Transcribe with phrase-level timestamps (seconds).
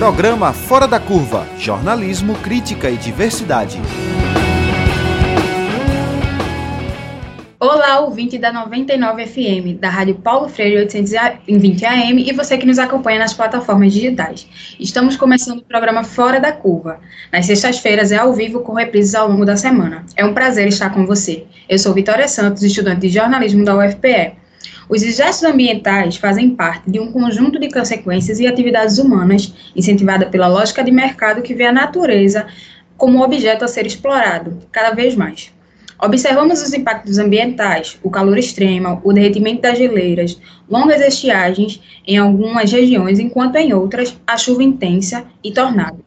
[0.00, 3.78] Programa Fora da Curva Jornalismo, Crítica e Diversidade.
[7.58, 12.78] Olá, ouvinte da 99 FM, da Rádio Paulo Freire 820 AM e você que nos
[12.78, 14.48] acompanha nas plataformas digitais.
[14.80, 16.98] Estamos começando o programa Fora da Curva.
[17.30, 20.06] Nas sextas-feiras é ao vivo com reprises ao longo da semana.
[20.16, 21.44] É um prazer estar com você.
[21.68, 24.39] Eu sou Vitória Santos, estudante de jornalismo da UFPE.
[24.90, 30.48] Os gestos ambientais fazem parte de um conjunto de consequências e atividades humanas incentivada pela
[30.48, 32.48] lógica de mercado que vê a natureza
[32.96, 35.52] como objeto a ser explorado cada vez mais.
[35.96, 42.72] Observamos os impactos ambientais, o calor extremo, o derretimento das geleiras, longas estiagens em algumas
[42.72, 46.04] regiões, enquanto em outras, a chuva intensa e tornado.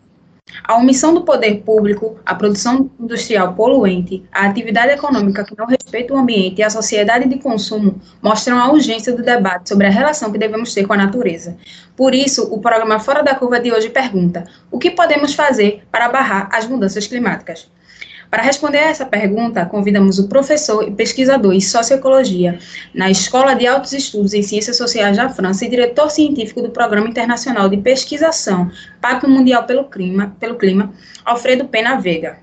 [0.63, 6.13] A omissão do poder público, a produção industrial poluente, a atividade econômica que não respeita
[6.13, 10.31] o ambiente e a sociedade de consumo mostram a urgência do debate sobre a relação
[10.31, 11.57] que devemos ter com a natureza.
[11.95, 16.09] Por isso, o programa Fora da Curva de hoje pergunta: o que podemos fazer para
[16.09, 17.69] barrar as mudanças climáticas?
[18.33, 22.57] Para responder a essa pergunta, convidamos o professor e pesquisador em socioecologia
[22.91, 27.07] na Escola de Altos Estudos em Ciências Sociais da França e diretor científico do Programa
[27.07, 30.91] Internacional de Pesquisação Pacto Mundial pelo Clima, pelo Clima
[31.23, 32.39] Alfredo Pena Vega.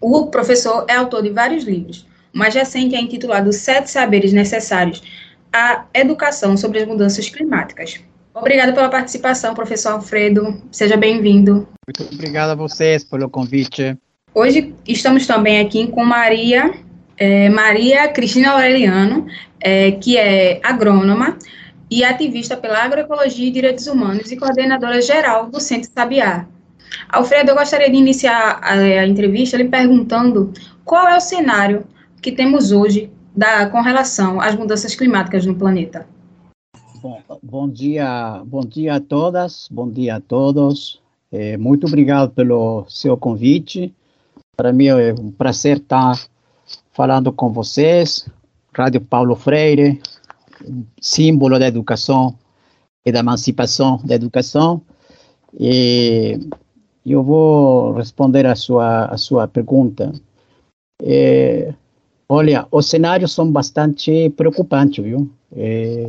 [0.00, 2.04] O professor é autor de vários livros.
[2.34, 5.04] O mais recente é intitulado Sete Saberes Necessários
[5.52, 8.00] à Educação sobre as Mudanças Climáticas.
[8.34, 10.60] Obrigada pela participação, professor Alfredo.
[10.72, 11.68] Seja bem-vindo.
[11.86, 13.96] Muito obrigado a vocês pelo convite.
[14.34, 16.72] Hoje estamos também aqui com Maria,
[17.18, 19.26] é, Maria Cristina Aureliano,
[19.60, 21.36] é, que é agrônoma
[21.90, 26.46] e ativista pela agroecologia e direitos humanos e coordenadora geral do Centro Sabiá.
[27.10, 30.50] Alfredo, eu gostaria de iniciar a, a entrevista lhe perguntando
[30.82, 31.84] qual é o cenário
[32.22, 36.06] que temos hoje da, com relação às mudanças climáticas no planeta.
[37.02, 41.02] Bom, bom dia, bom dia a todas, bom dia a todos.
[41.30, 43.92] É, muito obrigado pelo seu convite.
[44.62, 46.16] Para mim é um prazer estar
[46.92, 48.30] falando com vocês.
[48.72, 50.00] Rádio Paulo Freire,
[51.00, 52.38] símbolo da educação
[53.04, 54.80] e da emancipação da educação.
[55.58, 56.38] E
[57.04, 60.12] eu vou responder a sua, a sua pergunta.
[61.02, 61.74] É,
[62.28, 65.28] olha, os cenários são bastante preocupantes, viu?
[65.56, 66.06] É,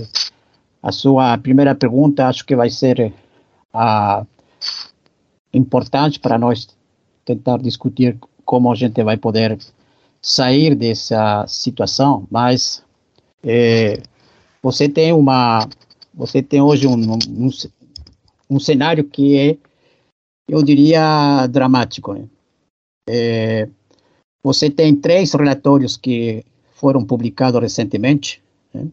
[0.83, 3.11] a sua primeira pergunta acho que vai ser
[3.73, 4.23] a,
[5.51, 6.67] importante para nós
[7.25, 9.57] tentar discutir como a gente vai poder
[10.21, 12.83] sair dessa situação, mas
[13.43, 14.01] é,
[14.61, 15.67] você tem uma,
[16.13, 17.49] você tem hoje um, um,
[18.49, 19.57] um, cenário que é,
[20.47, 22.13] eu diria, dramático.
[22.13, 22.25] Né?
[23.09, 23.69] É,
[24.41, 28.41] você tem três relatórios que foram publicados recentemente.
[28.73, 28.87] Né?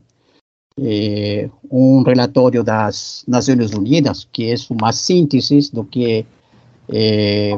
[0.83, 6.27] É, um relatório das Nações Unidas, que é uma síntese do que
[6.89, 7.50] é,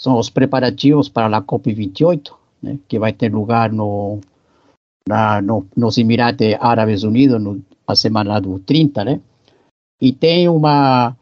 [0.00, 4.18] são os preparativos para a COP28, né, que vai ter lugar no,
[5.06, 9.20] na, no, nos Emirados Árabes Unidos no, na semana do 30, né?
[10.00, 11.14] E tem uma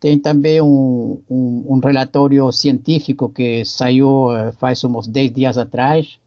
[0.00, 6.18] tem também um, um, um relatório científico que saiu uh, faz uns 10 dias atrás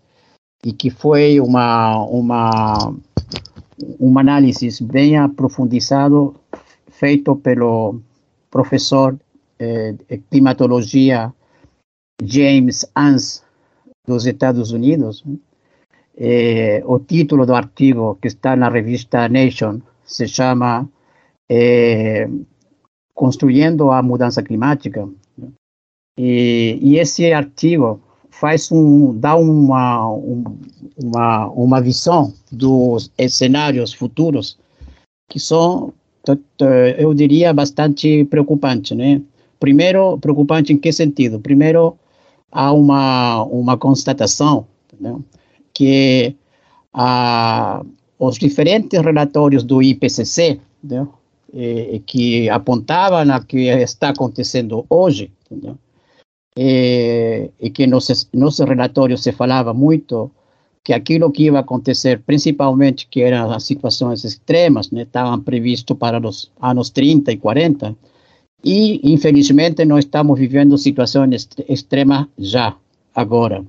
[0.64, 2.94] e que foi uma uma
[4.00, 6.36] uma análise bem aprofundado
[6.92, 8.00] feito pelo
[8.52, 9.18] professor
[9.60, 11.34] eh, de climatologia
[12.24, 13.44] James Ans
[14.06, 15.24] dos Estados Unidos.
[16.18, 20.90] Eh, o título do artigo que está na revista Nation se chama
[21.50, 22.28] eh,
[23.14, 25.08] Construindo a Mudança Climática.
[26.20, 28.02] E, e, esse artigo
[28.32, 30.44] faz um, dá uma, um,
[30.98, 34.58] uma, uma visão dos cenários futuros
[35.30, 35.94] que são,
[36.98, 39.22] eu diria, bastante preocupantes, né?
[39.60, 41.40] Primeiro, preocupante em que sentido?
[41.40, 41.98] Primeiro,
[42.52, 44.68] há uma, uma constatação
[45.00, 45.16] né,
[45.74, 46.36] que
[46.94, 47.84] ah,
[48.18, 51.08] os diferentes relatórios do IPCC, né,
[52.06, 55.76] que apontavam a que está acontecendo hoje, né,
[56.58, 60.32] eh, e que nos, nos relatórios se falava muito
[60.84, 66.26] que aquilo que ia acontecer, principalmente que eram as situações extremas, né, estavam previsto para
[66.26, 67.96] os anos 30 e 40,
[68.64, 72.76] e, infelizmente, nós estamos vivendo situações extremas já,
[73.14, 73.64] agora.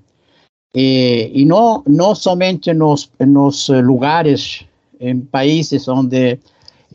[0.75, 4.65] E, e não, não somente nos, nos lugares,
[5.01, 6.39] em países onde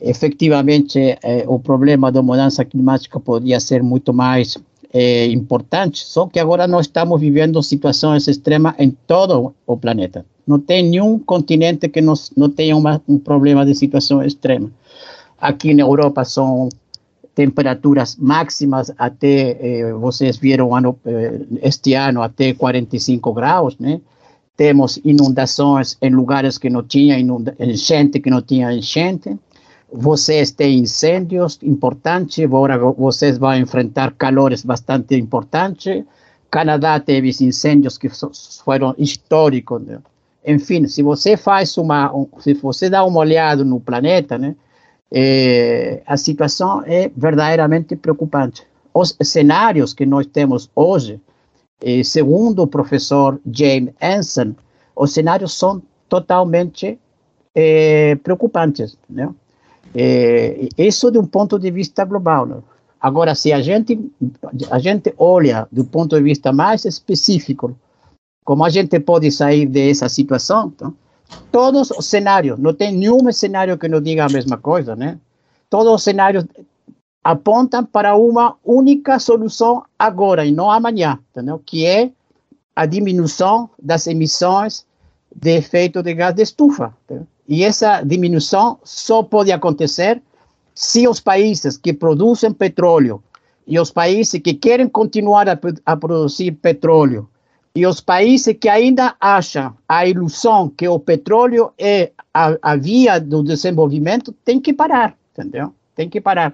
[0.02, 4.58] efetivamente eh, o problema da mudança climática poderia ser muito mais
[4.92, 10.26] eh, importante, só que agora nós estamos vivendo situações extremas em todo o planeta.
[10.46, 14.70] Não tem nenhum continente que não, não tenha uma, um problema de situação extrema.
[15.40, 16.68] Aqui na Europa são
[17.36, 24.00] temperaturas máximas até, eh, vocês viram ano, eh, este ano, até 45 graus, né?
[24.56, 27.20] Temos inundações em lugares que não tinha
[27.60, 29.36] enchente, que não tinha enchente.
[29.92, 36.04] Vocês têm incêndios importantes, agora vocês vão enfrentar calores bastante importantes.
[36.52, 38.10] Canadá teve incêndios que
[38.64, 39.82] foram históricos.
[39.82, 39.98] Né?
[40.46, 44.56] Enfim, se você faz uma, se você dá uma olhada no planeta, né?
[45.16, 48.66] É, a situação é verdadeiramente preocupante.
[48.92, 51.22] Os cenários que nós temos hoje,
[51.82, 54.56] eh, segundo o professor James Anson,
[54.96, 56.98] os cenários são totalmente
[57.54, 58.98] eh, preocupantes.
[59.08, 59.30] Né?
[59.94, 62.48] Eh, isso de um ponto de vista global.
[62.48, 62.58] Né?
[63.00, 64.00] Agora, se a gente,
[64.72, 67.76] a gente olha do ponto de vista mais específico,
[68.44, 70.94] como a gente pode sair dessa situação, então,
[71.52, 75.20] todos os cenários, não tem nenhum cenário que não diga a mesma coisa, né?
[75.70, 76.46] Todos os cenários
[77.24, 81.62] apontam para uma única solução agora e não amanhã, entendeu?
[81.66, 82.12] Que é
[82.76, 84.86] a diminuição das emissões
[85.34, 86.94] de efeito de gás de estufa.
[87.06, 87.28] Entendeu?
[87.48, 90.22] E essa diminuição só pode acontecer
[90.74, 93.24] se os países que produzem petróleo
[93.66, 97.30] e os países que querem continuar a, a produzir petróleo
[97.76, 103.20] e os países que ainda acham a ilusão que o petróleo é a, a via
[103.20, 105.74] do desenvolvimento têm que parar, entendeu?
[105.96, 106.54] Tem que parar.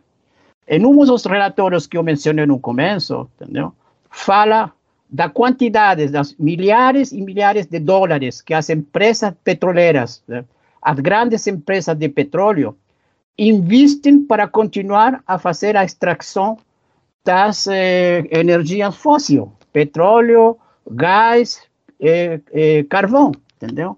[0.67, 3.73] Em um dos relatórios que eu mencionei no começo, entendeu?
[4.09, 4.71] Fala
[5.09, 10.45] da quantidade, das milhares e milhares de dólares que as empresas petroleiras, né?
[10.81, 12.77] as grandes empresas de petróleo,
[13.37, 16.57] investem para continuar a fazer a extração
[17.25, 20.57] das eh, energias fósseis, petróleo,
[20.89, 21.61] gás
[21.99, 23.97] e, e carvão, entendeu?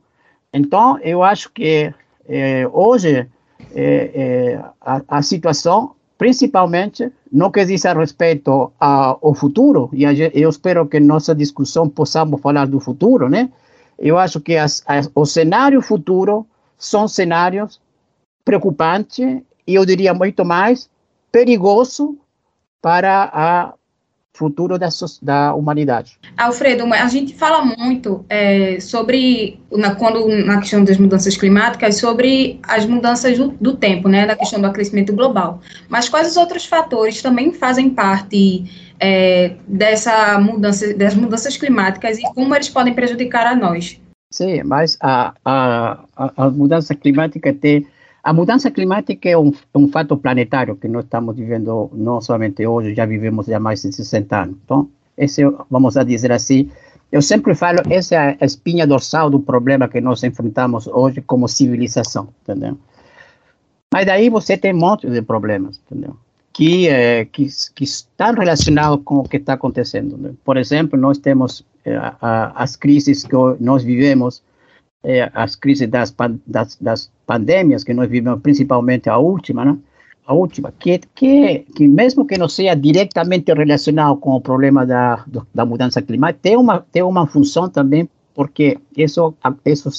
[0.53, 1.93] Então, eu acho que
[2.27, 3.27] é, hoje
[3.73, 10.13] é, é, a, a, situação, principalmente no que diz a respeito ao futuro, e a,
[10.13, 13.49] eu espero que nossa discussão possamos falar do futuro, né?
[13.97, 16.45] Eu acho que as, as, o cenário futuro
[16.77, 17.79] são cenários
[18.43, 20.89] preocupantes e eu diria muito mais
[21.31, 22.17] perigoso
[22.81, 23.73] para a
[24.33, 24.89] futuro da,
[25.21, 26.17] da humanidade.
[26.37, 32.59] Alfredo, a gente fala muito é, sobre, na, quando, na questão das mudanças climáticas, sobre
[32.63, 35.61] as mudanças do, do, tempo, né, da questão do aquecimento global.
[35.89, 38.63] Mas quais os outros fatores também fazem parte
[38.99, 43.99] é, dessa mudança, das mudanças climáticas e como eles podem prejudicar a nós?
[44.31, 47.85] Sim, mas a, a, a mudança climática tem
[48.23, 52.93] a mudança climática é um, um fato planetário que nós estamos vivendo não somente hoje,
[52.93, 54.55] já vivemos há mais de 60 anos.
[54.63, 56.69] Então, esse, vamos a dizer assim,
[57.11, 61.47] eu sempre falo, essa é a espinha dorsal do problema que nós enfrentamos hoje como
[61.47, 62.77] civilização, entendeu?
[63.93, 66.15] Mas daí você tem um monte de problemas, entendeu?
[66.53, 70.17] Que, é, que, que estão relacionados com o que está acontecendo.
[70.17, 70.31] Né?
[70.43, 74.41] Por exemplo, nós temos é, a, as crises que nós vivemos
[75.03, 76.13] é, as crises das,
[76.45, 79.77] das, das, pandemias que nós vivemos, principalmente a última, né?
[80.25, 85.23] a última, que, que, que mesmo que não seja diretamente relacionado com o problema da,
[85.53, 89.33] da mudança climática, tem uma, tem uma função também, porque isso,
[89.65, 89.93] isso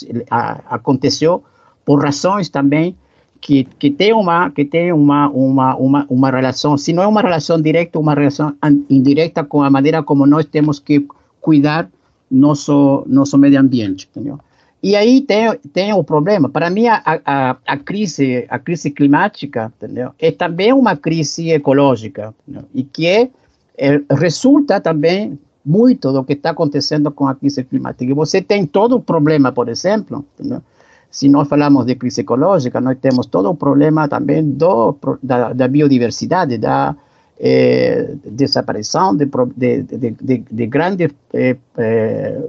[0.68, 1.42] aconteceu
[1.84, 2.96] por razões também
[3.40, 7.20] que, que tem uma que tem uma, uma, uma, uma relação, se não é uma
[7.20, 8.54] relação direta, uma relação
[8.88, 11.06] indireta com a maneira como nós temos que
[11.40, 11.90] cuidar
[12.30, 14.38] nosso nosso meio ambiente, entendeu?
[14.82, 16.48] E aí tem, tem o problema.
[16.48, 20.10] Para mim, a, a, a, crise, a crise climática entendeu?
[20.18, 22.68] é também uma crise ecológica entendeu?
[22.74, 23.30] e que é,
[23.78, 28.10] é, resulta também muito do que está acontecendo com a crise climática.
[28.10, 30.60] E você tem todo o problema, por exemplo, entendeu?
[31.08, 35.68] se nós falamos de crise ecológica, nós temos todo o problema também do, da, da
[35.68, 36.96] biodiversidade, da
[37.38, 42.40] eh, desaparição de, de, de, de grandes eh, eh,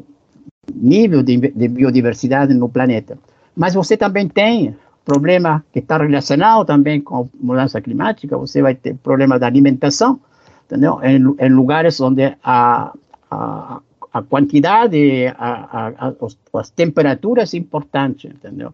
[0.73, 3.17] nível de, de biodiversidade no planeta.
[3.55, 8.75] Mas você também tem problema que está relacionado também com a mudança climática, você vai
[8.75, 10.19] ter problema da alimentação,
[10.65, 10.99] entendeu?
[11.03, 12.93] Em, em lugares onde a,
[13.29, 13.81] a,
[14.13, 16.13] a quantidade, a, a,
[16.53, 18.73] as temperaturas importantes, entendeu?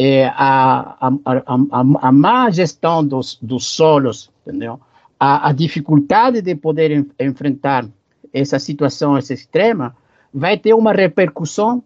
[0.00, 4.80] É, a, a, a, a, má gestão dos, dos solos, entendeu?
[5.18, 7.84] A, a dificuldade de poder enfrentar
[8.32, 9.96] essa situação essa extrema,
[10.32, 11.82] vai ter uma repercussão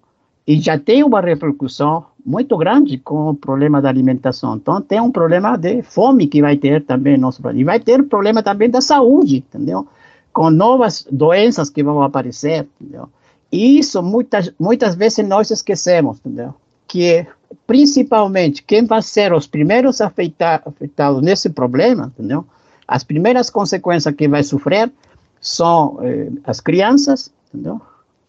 [0.47, 4.57] e já tem uma repercussão muito grande com o problema da alimentação.
[4.57, 7.59] Então, tem um problema de fome que vai ter também nosso país.
[7.59, 9.87] E vai ter problema também da saúde, entendeu?
[10.33, 13.09] Com novas doenças que vão aparecer, entendeu?
[13.51, 16.55] E isso muitas, muitas vezes nós esquecemos, entendeu?
[16.89, 17.27] Que
[17.67, 22.45] principalmente quem vai ser os primeiros afetados nesse problema, entendeu?
[22.93, 24.93] as primeiras consequências que vai sofrer
[25.41, 27.81] são eh, as crianças, entendeu?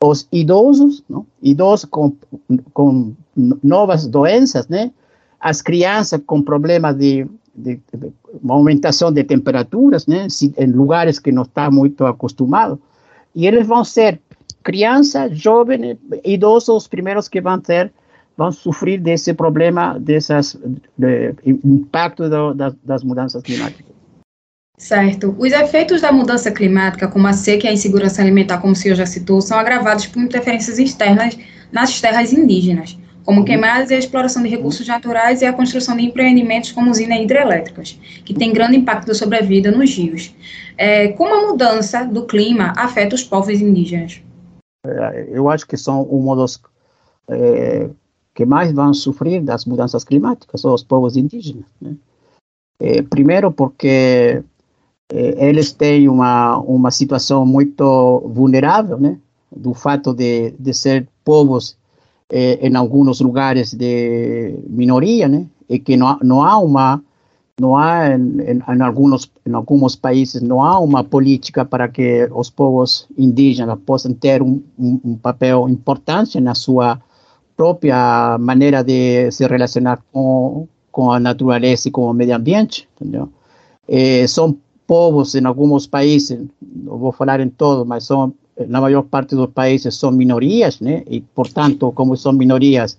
[0.09, 1.25] Os idosos, não?
[1.41, 2.13] idosos com,
[2.73, 3.13] com
[3.63, 4.91] novas doenças, né?
[5.39, 8.13] as crianças com problemas de, de, de
[8.47, 10.27] aumentação de temperaturas, né?
[10.57, 12.79] em lugares que não está muito acostumado,
[13.35, 14.19] e eles vão ser
[14.63, 17.91] crianças, jovens, idosos, os primeiros que vão ter
[18.35, 20.57] vão sofrer desse problema, dessas
[20.97, 23.92] de, impacto do, das mudanças climáticas.
[24.77, 25.35] Certo.
[25.37, 28.95] Os efeitos da mudança climática, como a seca e a insegurança alimentar, como o senhor
[28.95, 31.37] já citou, são agravados por interferências externas
[31.71, 33.45] nas terras indígenas, como uhum.
[33.45, 37.99] queimadas e a exploração de recursos naturais e a construção de empreendimentos como usinas hidrelétricas,
[38.25, 40.35] que tem grande impacto sobre a vida nos rios.
[40.75, 44.21] É, como a mudança do clima afeta os povos indígenas?
[44.85, 46.59] É, eu acho que são um dos
[47.29, 47.89] é,
[48.33, 51.65] que mais vão sofrer das mudanças climáticas, são os povos indígenas.
[51.79, 51.95] Né?
[52.79, 54.43] É, primeiro porque
[55.11, 59.17] eles têm uma, uma situação muito vulnerável, né?
[59.55, 61.77] do fato de, de ser povos
[62.29, 65.45] é, em alguns lugares de minoria, né?
[65.69, 67.01] e que não, não há uma
[67.59, 72.49] não há em, em, alguns em alguns países não há uma política para que os
[72.49, 76.99] povos indígenas possam ter um, um, um papel importante na sua
[77.55, 83.29] própria maneira de se relacionar com, com a natureza e com o meio ambiente, entendeu?
[83.87, 88.33] Eh, são povos em alguns países, não vou falar em todos, mas são
[88.67, 91.03] na maior parte dos países são minorias, né?
[91.09, 92.97] E portanto, como são minorias,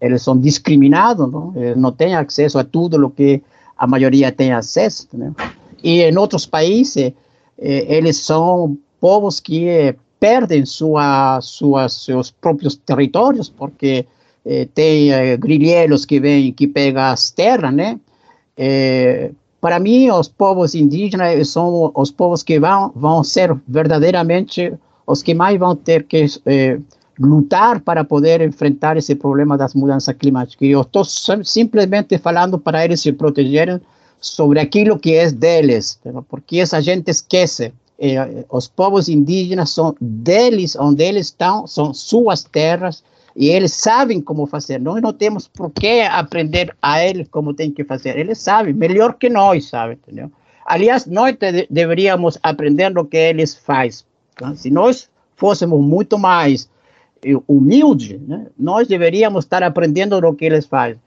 [0.00, 1.52] eles são discriminados, não?
[1.56, 3.42] Eles não têm acesso a tudo o que
[3.76, 5.32] a maioria tem acesso, né?
[5.82, 7.12] E em outros países,
[7.58, 14.06] eh, eles são povos que perdem sua, sua, seus próprios territórios, porque
[14.46, 17.98] eh, tem eh, grilheiros que vêm, que pegam as terras, né?
[18.56, 19.32] Eh,
[19.62, 24.74] para mim, os povos indígenas são os povos que vão, vão ser verdadeiramente
[25.06, 26.80] os que mais vão ter que eh,
[27.16, 30.68] lutar para poder enfrentar esse problema das mudanças climáticas.
[30.68, 33.80] Eu estou simplesmente falando para eles se protegerem
[34.20, 35.96] sobre aquilo que é deles,
[36.28, 42.42] porque essa gente esquece eh, os povos indígenas são deles, onde eles estão, são suas
[42.42, 44.80] terras, e eles sabem como fazer.
[44.80, 48.18] Nós não temos por que aprender a eles como tem que fazer.
[48.18, 50.30] Eles sabem, melhor que nós, sabe, entendeu?
[50.64, 51.36] Aliás, nós
[51.68, 54.04] deveríamos aprender o que eles fazem.
[54.36, 54.54] Tá?
[54.54, 56.70] Se nós fôssemos muito mais
[57.24, 61.00] eh, humildes, né, nós deveríamos estar aprendendo o que eles fazem.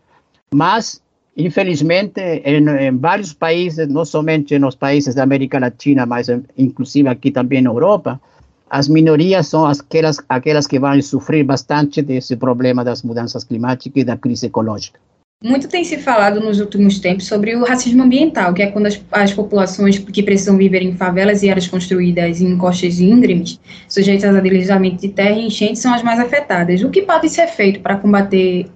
[0.53, 1.01] Mas
[1.37, 7.09] Infelizmente, em, em, vários países, não somente nos países da América Latina, mas em, inclusive
[7.09, 8.21] aqui também na Europa,
[8.69, 14.05] as minorias são aquelas, aquelas que vão sofrer bastante desse problema das mudanças climáticas e
[14.05, 14.99] da crise ecológica.
[15.43, 18.99] Muito tem se falado nos últimos tempos sobre o racismo ambiental, que é quando as,
[19.11, 24.39] as, populações que precisam viver em favelas e áreas construídas em encostas íngremes, sujeitas a
[24.39, 26.81] deslizamento de terra e enchentes, são as mais afetadas.
[26.83, 28.67] O que pode ser feito para combater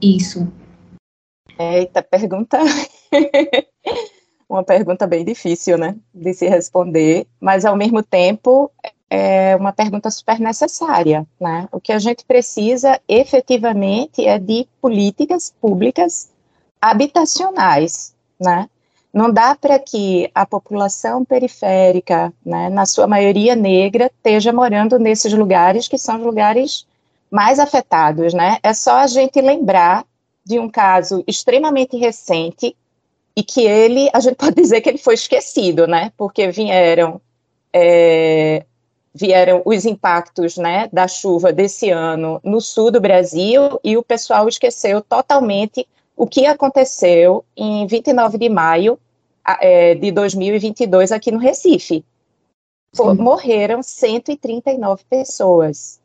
[0.00, 0.46] isso?
[1.58, 2.58] Eita, pergunta.
[4.48, 8.70] uma pergunta bem difícil, né, de se responder, mas ao mesmo tempo
[9.14, 11.68] é uma pergunta super necessária, né?
[11.70, 16.30] O que a gente precisa efetivamente é de políticas públicas
[16.80, 18.68] habitacionais, né?
[19.12, 25.32] Não dá para que a população periférica, né, na sua maioria negra, esteja morando nesses
[25.32, 26.84] lugares que são os lugares
[27.30, 28.58] mais afetados, né?
[28.64, 30.04] É só a gente lembrar
[30.44, 32.76] de um caso extremamente recente
[33.36, 36.10] e que ele, a gente pode dizer que ele foi esquecido, né?
[36.16, 37.20] Porque vieram
[37.72, 38.64] é,
[39.14, 44.48] vieram os impactos, né, da chuva desse ano no sul do Brasil e o pessoal
[44.48, 48.98] esqueceu totalmente o que aconteceu em 29 de maio
[49.60, 52.04] é, de 2022 aqui no Recife.
[52.92, 53.14] Sim.
[53.14, 56.00] Morreram 139 pessoas,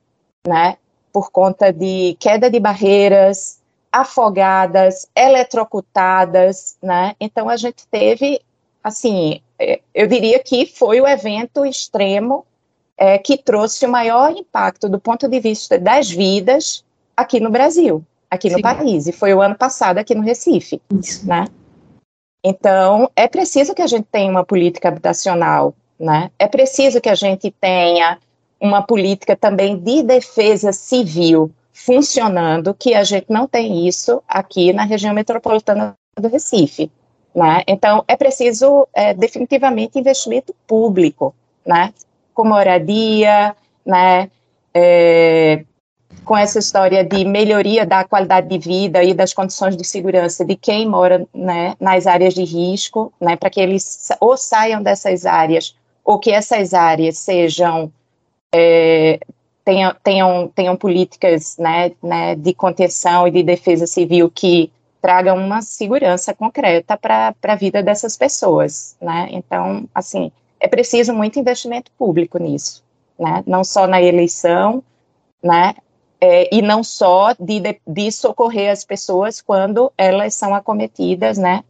[0.48, 0.78] né?
[1.12, 3.60] Por conta de queda de barreiras,
[3.92, 7.16] afogadas, eletrocutadas, né?
[7.20, 8.42] Então a gente teve,
[8.84, 12.46] assim, é, eu diria que foi o evento extremo
[13.00, 16.84] é, que trouxe o maior impacto do ponto de vista das vidas
[17.16, 18.58] aqui no Brasil, aqui Sim.
[18.58, 21.26] no país, e foi o ano passado aqui no Recife, Isso.
[21.26, 21.46] né?
[22.44, 26.30] Então, é preciso que a gente tenha uma política habitacional, né?
[26.38, 28.18] É preciso que a gente tenha
[28.60, 34.84] uma política também de defesa civil, funcionando, que a gente não tem isso aqui na
[34.84, 36.92] região metropolitana do Recife.
[37.34, 37.64] Né?
[37.66, 41.34] Então, é preciso é, definitivamente investimento público,
[41.66, 41.94] né?
[42.40, 43.54] Com moradia,
[43.86, 44.32] né?
[44.74, 45.66] É,
[46.24, 50.56] com essa história de melhoria da qualidade de vida e das condições de segurança de
[50.56, 55.76] quem mora né, nas áreas de risco, né, para que eles ou saiam dessas áreas
[56.02, 57.92] ou que essas áreas sejam
[58.54, 59.20] é,
[59.66, 65.62] tenham, tenham, tenham políticas né, né, de contenção e de defesa civil que tragam uma
[65.62, 69.28] segurança concreta para a vida dessas pessoas, né?
[69.32, 72.84] Então, assim, é preciso muito investimento público nisso,
[73.18, 73.44] né?
[73.48, 74.84] Não só na eleição,
[75.42, 75.76] né?
[76.22, 81.64] É, e não só de, de, de, socorrer as pessoas quando elas são acometidas, né?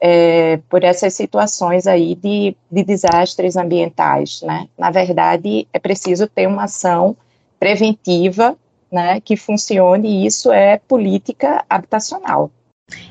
[0.00, 4.68] É, por essas situações aí de, de desastres ambientais, né?
[4.78, 7.16] Na verdade, é preciso ter uma ação
[7.58, 8.56] preventiva,
[8.90, 9.20] né?
[9.20, 12.52] Que funcione e isso é política habitacional,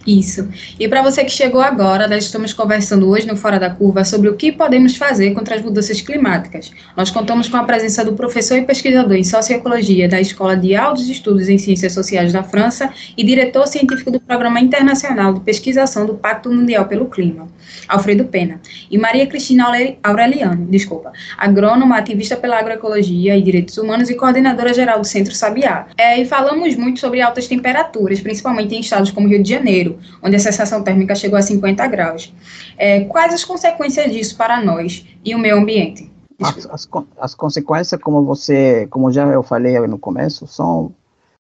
[0.07, 0.47] isso.
[0.79, 4.29] E para você que chegou agora, nós estamos conversando hoje no Fora da Curva sobre
[4.29, 6.71] o que podemos fazer contra as mudanças climáticas.
[6.95, 11.09] Nós contamos com a presença do professor e pesquisador em Sociologia da Escola de Altos
[11.09, 16.15] Estudos em Ciências Sociais da França e diretor científico do Programa Internacional de Pesquisação do
[16.15, 17.47] Pacto Mundial pelo Clima,
[17.87, 19.65] Alfredo Pena, e Maria Cristina
[20.03, 25.87] Aureliano, desculpa, agrônoma, ativista pela agroecologia e direitos humanos e coordenadora geral do Centro Sabiá.
[25.97, 29.99] É, e falamos muito sobre altas temperaturas, principalmente em estados como Rio de Janeiro, Janeiro,
[30.23, 32.33] onde a sensação térmica chegou a 50 graus.
[32.77, 36.09] É, quais as consequências disso para nós e o meio ambiente?
[36.41, 36.87] As, as,
[37.19, 40.93] as, consequências, como você, como já eu falei no começo, são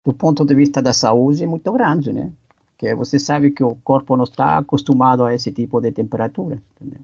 [0.05, 2.31] do ponto de vista da saúde muito grandes, né?
[2.77, 7.01] Que você sabe que o corpo não está acostumado a esse tipo de temperatura, entendeu?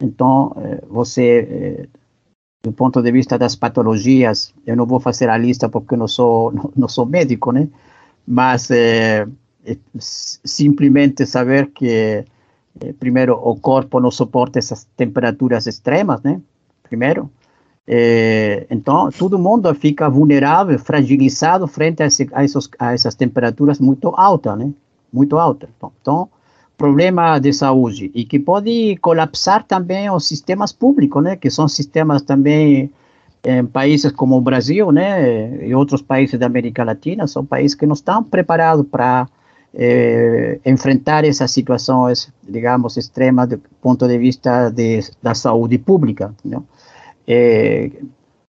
[0.00, 1.88] Então, é, você, é,
[2.62, 6.08] do ponto de vista das patologias, eu não vou fazer a lista porque eu não
[6.08, 7.68] sou, não, não sou médico, né?
[8.24, 9.26] Mas é,
[9.98, 12.24] simplesmente saber que
[12.80, 16.40] eh, primeiro o corpo não suporta essas temperaturas extremas, né?
[16.82, 17.30] Primeiro,
[17.86, 23.78] eh, então todo mundo fica vulnerável, fragilizado frente a, esse, a, esses, a essas temperaturas
[23.78, 24.72] muito altas, né?
[25.12, 25.70] Muito altas.
[26.00, 26.28] Então,
[26.76, 31.36] problema de saúde e que pode colapsar também os sistemas públicos, né?
[31.36, 32.90] Que são sistemas também
[33.44, 35.66] em países como o Brasil, né?
[35.66, 39.28] E outros países da América Latina são países que não estão preparados para
[39.74, 46.34] eh, enfrentar essas situações, digamos, extremas do ponto de vista de, da saúde pública.
[47.26, 47.90] Eh,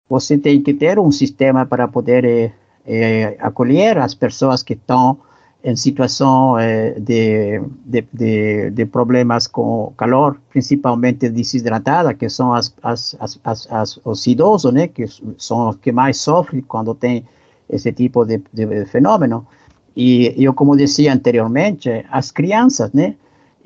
[0.09, 2.53] você tem que ter um sistema para poder eh,
[2.87, 5.19] eh acolher as pessoas que estão
[5.63, 6.57] em situação
[6.99, 14.27] de, de, de, problemas com calor, principalmente desidratada, que são as, as, as, as, os
[14.27, 15.05] idosos, né, que
[15.37, 17.27] são os que mais sofrem quando tem
[17.69, 19.47] esse tipo de, de fenômeno.
[19.97, 23.17] E eu, como dizia anteriormente, as crianças, né?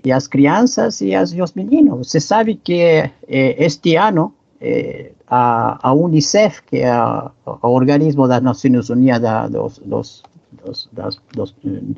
[0.05, 2.09] E as crianças e, as, e os meninos.
[2.09, 3.11] Você sabe que eh,
[3.59, 9.49] este ano eh, a, a, Unicef, que é a, o organismo das Nações Unidas da,
[9.49, 10.23] dos, dos,
[10.65, 11.55] dos, das, dos,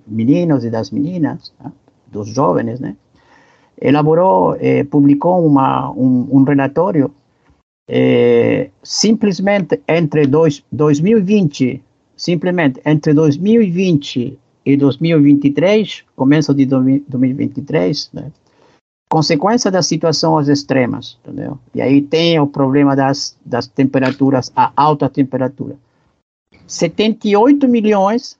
[0.06, 1.72] meninos e das meninas, né?
[2.06, 2.96] dos jovens, né?
[3.80, 7.12] elaborou, eh, publicou uma, um, um relatório
[7.88, 11.82] eh, simplesmente entre dois, 2020
[12.16, 18.32] simplesmente entre 2020 e 2023, começo de 2023, né,
[19.08, 21.58] consequência das situações extremas, entendeu?
[21.74, 25.76] E aí tem o problema das, das temperaturas, a alta temperatura.
[26.66, 28.36] 78 milhões,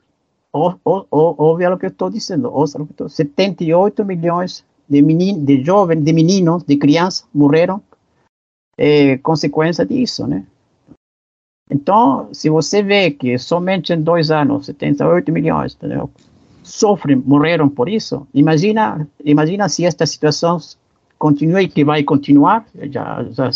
[0.53, 5.62] ouve o que eu estou dizendo, ouça o que estou 78 milhões de, menino, de
[5.62, 7.81] jovens, de meninos, de crianças morreram
[8.77, 10.45] é, consequência disso, né?
[11.71, 16.11] Então, se você vê que somente em dois anos, 78 milhões, entendeu?
[16.67, 20.59] sofrem, morreram por isso, imagina, imagina se esta situação
[21.17, 22.67] continua e que vai continuar.
[22.91, 23.51] Já, já,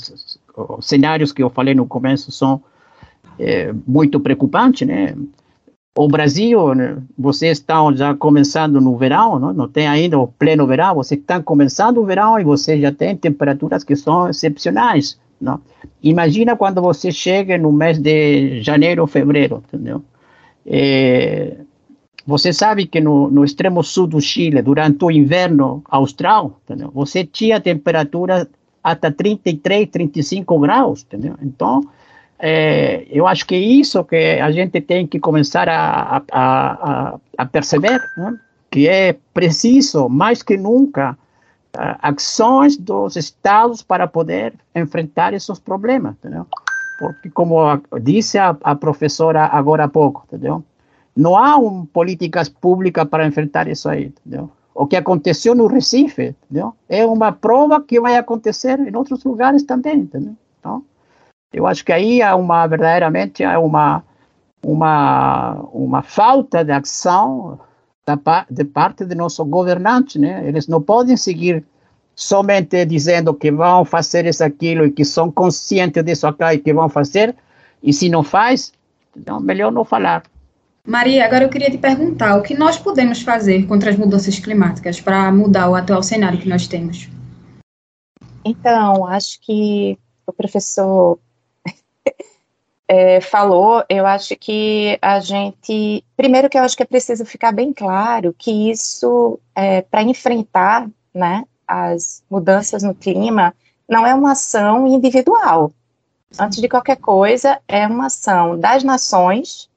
[0.57, 2.63] os cenários que eu falei no começo são
[3.39, 5.15] é, muito preocupantes, né?
[5.99, 10.65] O Brasil, né, vocês estão já começando no verão, não, não tem ainda o pleno
[10.65, 15.19] verão, vocês estão começando o verão e vocês já têm temperaturas que são excepcionais.
[15.41, 15.61] Não?
[16.03, 20.03] Imagina quando você chega no mês de janeiro ou fevereiro, entendeu?
[20.67, 21.57] É,
[22.27, 26.91] você sabe que no, no, extremo sul do Chile, durante o inverno austral, entendeu?
[26.95, 28.47] você tinha temperatura
[28.85, 31.35] até 33, 35 graus, entendeu?
[31.43, 31.83] Então,
[32.39, 37.21] é, eu acho que é isso que a gente tem que começar a, a, a,
[37.37, 38.39] a perceber, né?
[38.71, 41.19] que é preciso, mais que nunca,
[41.75, 46.47] ações dos estados para poder enfrentar esses problemas, entendeu?
[46.99, 47.57] Porque, como
[48.03, 50.63] disse a, a professora agora há pouco, entendeu?
[51.17, 54.51] Não há um, políticas públicas para enfrentar isso aí, entendeu?
[54.75, 56.75] O que aconteceu no Recife, entendeu?
[56.89, 60.35] É uma prova que vai acontecer em outros lugares também, entendeu?
[60.59, 60.85] Então,
[61.53, 64.05] eu acho que aí há uma, verdadeiramente, há uma,
[64.63, 67.59] uma, uma falta de ação
[68.07, 70.47] da, de parte de nosso governante, né?
[70.47, 71.65] Eles não podem seguir
[72.15, 76.73] somente dizendo que vão fazer isso, aquilo e que são conscientes disso aqui e que
[76.73, 77.35] vão fazer,
[77.83, 78.73] e se não faz,
[79.17, 80.23] então melhor não falar.
[80.87, 85.01] Maria, agora eu queria te perguntar, o que nós podemos fazer contra as mudanças climáticas
[85.01, 87.09] para mudar o atual cenário que nós temos?
[88.45, 91.19] Então, acho que o professor
[92.93, 96.05] é, falou, eu acho que a gente.
[96.17, 100.91] Primeiro, que eu acho que é preciso ficar bem claro que isso, é, para enfrentar
[101.15, 103.55] né, as mudanças no clima,
[103.89, 105.73] não é uma ação individual.
[106.37, 109.71] Antes de qualquer coisa, é uma ação das nações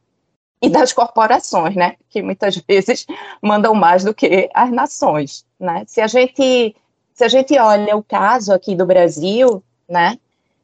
[0.60, 3.06] e das corporações, né, que muitas vezes
[3.40, 5.84] mandam mais do que as nações, né.
[5.86, 6.76] Se a gente
[7.14, 10.18] se a gente olha o caso aqui do Brasil, né,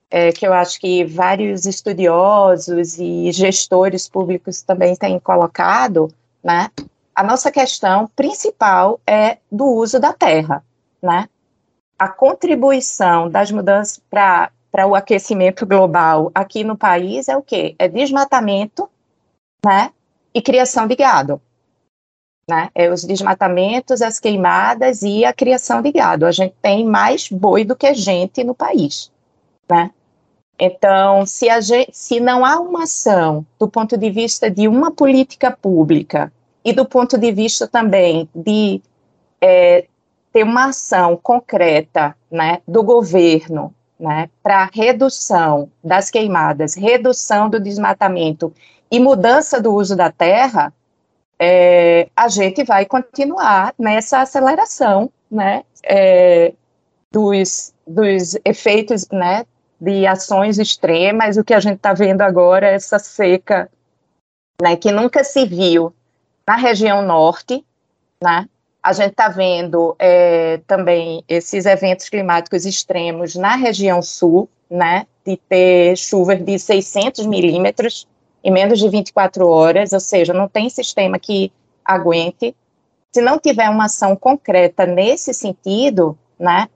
[0.10, 6.12] é, que eu acho que vários estudiosos e gestores públicos também têm colocado,
[6.44, 6.70] né?
[7.14, 10.64] A nossa questão principal é do uso da terra,
[11.02, 11.30] né?
[11.98, 17.76] A contribuição das mudanças para para o aquecimento global aqui no país é o quê?
[17.80, 18.88] É desmatamento,
[19.66, 19.92] né?
[20.34, 21.42] E criação de gado.
[22.48, 22.70] Né?
[22.74, 26.26] É os desmatamentos, as queimadas e a criação de gado.
[26.26, 29.12] A gente tem mais boi do que gente no país,
[29.70, 29.92] né?
[30.60, 35.50] Então, se, gente, se não há uma ação do ponto de vista de uma política
[35.50, 36.34] pública
[36.66, 38.82] e do ponto de vista também de
[39.40, 39.88] é,
[40.34, 48.54] ter uma ação concreta né, do governo né, para redução das queimadas, redução do desmatamento
[48.92, 50.74] e mudança do uso da terra,
[51.40, 56.54] é, a gente vai continuar nessa aceleração né, é,
[57.10, 59.46] dos, dos efeitos né,
[59.80, 63.70] de ações extremas, o que a gente está vendo agora é essa seca,
[64.62, 65.94] né, que nunca se viu
[66.46, 67.64] na região norte,
[68.22, 68.48] né,
[68.82, 75.38] a gente está vendo é, também esses eventos climáticos extremos na região sul, né, de
[75.38, 78.08] ter chuvas de 600 milímetros
[78.44, 81.52] em menos de 24 horas, ou seja, não tem sistema que
[81.84, 82.56] aguente.
[83.12, 86.70] Se não tiver uma ação concreta nesse sentido, né,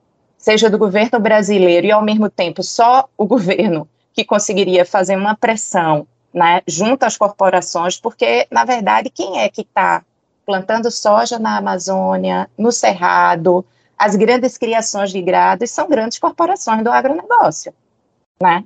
[0.44, 5.34] seja do governo brasileiro e, ao mesmo tempo, só o governo que conseguiria fazer uma
[5.34, 10.04] pressão né, junto às corporações, porque, na verdade, quem é que está
[10.44, 13.64] plantando soja na Amazônia, no Cerrado,
[13.96, 17.72] as grandes criações de grades são grandes corporações do agronegócio,
[18.38, 18.64] né?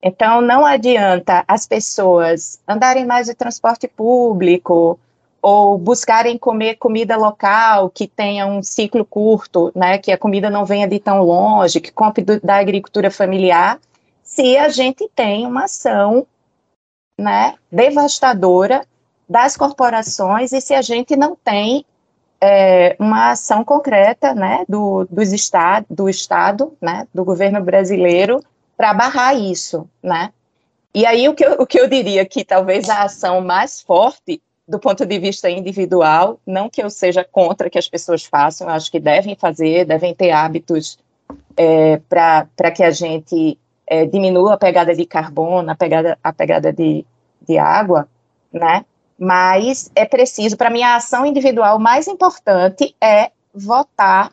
[0.00, 5.00] Então, não adianta as pessoas andarem mais de transporte público,
[5.42, 10.64] ou buscarem comer comida local que tenha um ciclo curto, né, que a comida não
[10.64, 13.80] venha de tão longe, que compre do, da agricultura familiar,
[14.22, 16.24] se a gente tem uma ação,
[17.18, 18.86] né, devastadora
[19.28, 21.84] das corporações e se a gente não tem
[22.40, 28.40] é, uma ação concreta, né, do, dos estado, do estado, né, do governo brasileiro
[28.76, 30.32] para barrar isso, né.
[30.94, 34.40] E aí o que, eu, o que eu diria que talvez a ação mais forte
[34.72, 38.90] do ponto de vista individual, não que eu seja contra que as pessoas façam, acho
[38.90, 40.98] que devem fazer, devem ter hábitos
[41.54, 46.72] é, para que a gente é, diminua a pegada de carbono, a pegada, a pegada
[46.72, 47.04] de,
[47.46, 48.08] de água,
[48.50, 48.86] né?
[49.18, 54.32] Mas é preciso, para mim, a ação individual mais importante é votar,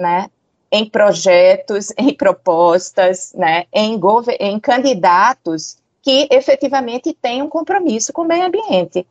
[0.00, 0.28] né?
[0.72, 3.66] Em projetos, em propostas, né?
[3.72, 3.96] Em,
[4.40, 9.06] em candidatos que efetivamente tenham compromisso com o meio ambiente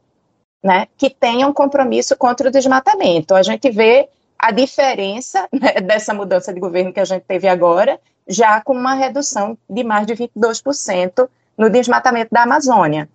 [0.64, 3.34] né, que tenham compromisso contra o desmatamento.
[3.34, 8.00] A gente vê a diferença né, dessa mudança de governo que a gente teve agora,
[8.28, 13.10] já com uma redução de mais de 22% no desmatamento da Amazônia.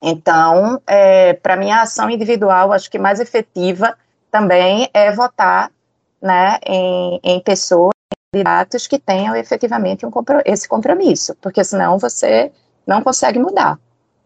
[0.00, 3.96] Então, é, para mim, a ação individual, acho que mais efetiva
[4.30, 5.72] também é votar
[6.22, 7.92] né, em, em pessoas,
[8.32, 10.10] candidatos que tenham efetivamente um,
[10.44, 12.52] esse compromisso, porque senão você
[12.86, 13.78] não consegue mudar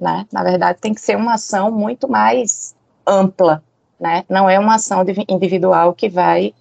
[0.02, 0.26] né?
[0.32, 2.74] Na verdade, tem que ser uma ação muito mais
[3.06, 3.62] ampla,
[3.98, 4.24] né?
[4.28, 6.52] Não é uma ação individual que vai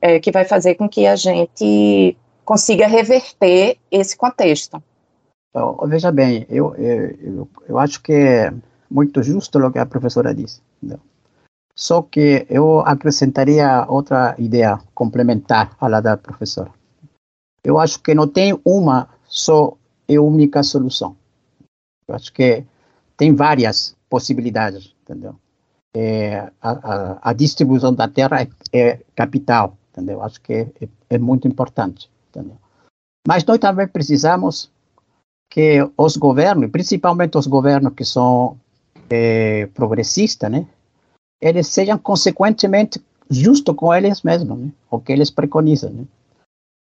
[0.00, 4.82] é, que vai fazer com que a gente consiga reverter esse contexto.
[5.50, 8.54] Então, veja bem, eu, eu, eu acho que é
[8.90, 10.62] muito justo o que a professora disse.
[11.74, 16.70] Só que eu acrescentaria outra ideia complementar à da professora.
[17.62, 19.76] Eu acho que não tem uma só
[20.08, 21.16] e única solução.
[22.08, 22.64] Eu acho que
[23.18, 25.34] tem várias possibilidades, entendeu?
[25.94, 30.22] É, a, a, a, distribuição da terra é, é capital, entendeu?
[30.22, 32.56] Acho que é, é, é, muito importante, entendeu?
[33.26, 34.70] Mas nós também precisamos
[35.50, 38.56] que os governos, principalmente os governos que são
[39.10, 40.66] é, progressistas, né,
[41.40, 45.90] eles sejam consequentemente justos com eles mesmos, né, o que eles preconizam.
[45.90, 46.04] Né?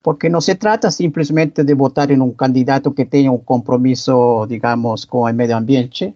[0.01, 5.03] Porque não se trata simplesmente de votar em um candidato que tenha um compromisso, digamos,
[5.03, 6.15] com o meio ambiente,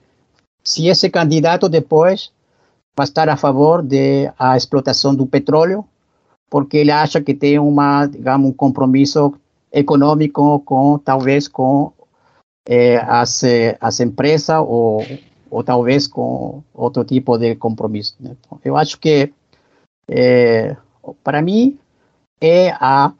[0.63, 2.31] se esse candidato depois
[2.95, 5.83] vai estar a favor da explotação do petróleo,
[6.49, 9.33] porque ele acha que tem uma, digamos, um compromisso
[9.71, 11.91] econômico com, talvez, com
[12.67, 15.03] eh, as, eh, as empresas ou,
[15.49, 18.15] ou talvez com outro tipo de compromisso.
[18.63, 19.33] Eu acho que,
[20.07, 20.77] eh,
[21.23, 21.77] para mim,
[22.39, 23.11] é a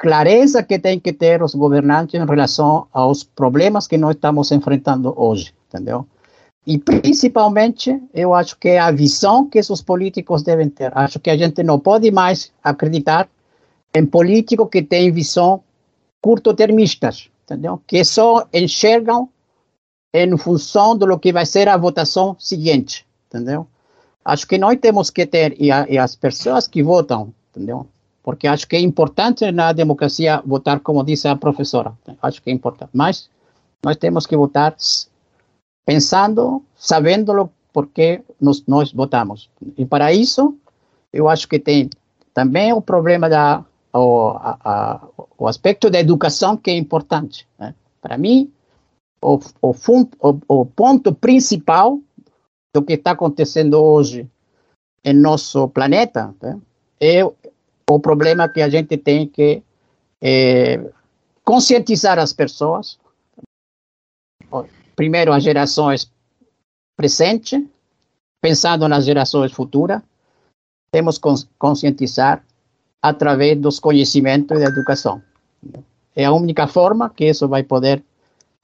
[0.00, 5.12] clareza que tem que ter os governantes em relação aos problemas que nós estamos enfrentando
[5.14, 6.06] hoje, entendeu?
[6.66, 10.90] E principalmente, eu acho que é a visão que esses políticos devem ter.
[10.96, 13.28] Acho que a gente não pode mais acreditar
[13.94, 15.62] em políticos que têm visão
[16.22, 17.82] curto-termistas, entendeu?
[17.86, 19.28] Que só enxergam
[20.14, 23.66] em função do que vai ser a votação seguinte, entendeu?
[24.24, 27.86] Acho que nós temos que ter, e, a, e as pessoas que votam, entendeu?
[28.30, 31.92] Porque acho que é importante na democracia votar, como disse a professora.
[32.22, 32.92] Acho que é importante.
[32.94, 33.28] Mas
[33.84, 34.76] nós temos que votar
[35.84, 39.50] pensando, sabendo porque nós, nós votamos.
[39.76, 40.56] E para isso,
[41.12, 41.90] eu acho que tem
[42.32, 45.00] também o problema da o, a, a,
[45.36, 47.48] o aspecto da educação que é importante.
[47.58, 47.74] Né?
[48.00, 48.48] Para mim,
[49.20, 49.74] o, o,
[50.20, 51.98] o, o ponto principal
[52.72, 54.30] do que está acontecendo hoje
[55.04, 56.60] em nosso planeta né?
[57.00, 57.24] é
[57.94, 59.62] o problema que a gente tem que
[60.20, 60.80] é,
[61.44, 62.98] conscientizar as pessoas
[65.00, 66.12] primeiro as gerações
[66.94, 67.64] presentes,
[68.38, 70.02] pensando nas gerações futuras,
[70.92, 71.26] temos que
[71.58, 72.44] conscientizar
[73.00, 75.22] através dos conhecimentos e da educação.
[76.14, 78.04] É a única forma que isso vai poder,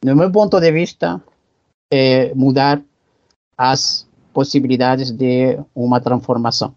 [0.04, 1.22] no meu ponto de vista,
[1.90, 2.82] é, mudar
[3.56, 6.74] as possibilidades de uma transformação.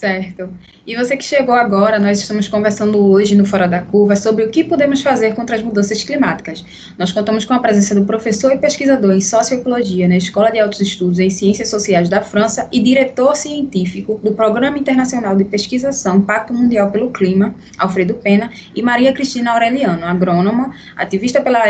[0.00, 0.48] Certo.
[0.86, 4.50] E você que chegou agora, nós estamos conversando hoje no Fora da Curva sobre o
[4.50, 6.64] que podemos fazer contra as mudanças climáticas.
[6.96, 10.80] Nós contamos com a presença do professor e pesquisador em Socioecologia na Escola de Altos
[10.80, 16.54] Estudos em Ciências Sociais da França e diretor científico do Programa Internacional de Pesquisação Pacto
[16.54, 21.60] Mundial pelo Clima, Alfredo Pena, e Maria Cristina Aureliano, agrônoma, ativista pela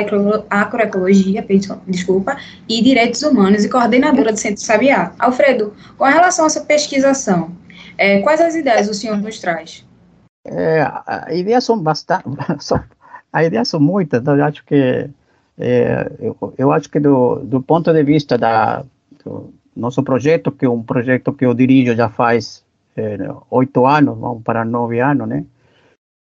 [0.49, 1.45] agroecologia,
[1.85, 2.37] desculpa,
[2.69, 5.11] e direitos humanos e coordenadora do Centro Sabiá.
[5.19, 7.59] Alfredo, com relação a essa pesquisação,
[8.01, 9.87] é, quais as ideias o senhor nos traz?
[10.47, 10.83] É,
[11.37, 12.25] ideias são bastante,
[12.59, 12.83] são,
[13.31, 15.11] a ideias são muitas, então eu acho que
[15.59, 18.83] é, eu, eu, acho que do, do ponto de vista da
[19.23, 22.65] do nosso projeto, que é um projeto que eu dirijo já faz
[22.97, 23.19] é,
[23.51, 25.45] oito anos, vamos para nove anos, né?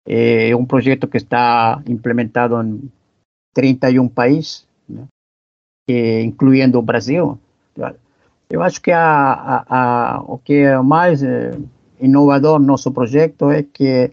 [0.06, 2.90] É um projeto que está implementado em
[3.54, 5.06] 31 países, né?
[6.22, 7.38] incluindo o Brasil.
[8.50, 11.56] Eu acho que a, a, a, o que é mais eh,
[12.00, 14.10] inovador no nosso projeto é que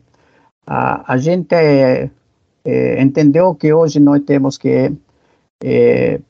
[0.66, 4.94] a, a gente eh, entendeu que hoje nós temos que
[5.64, 6.22] eh,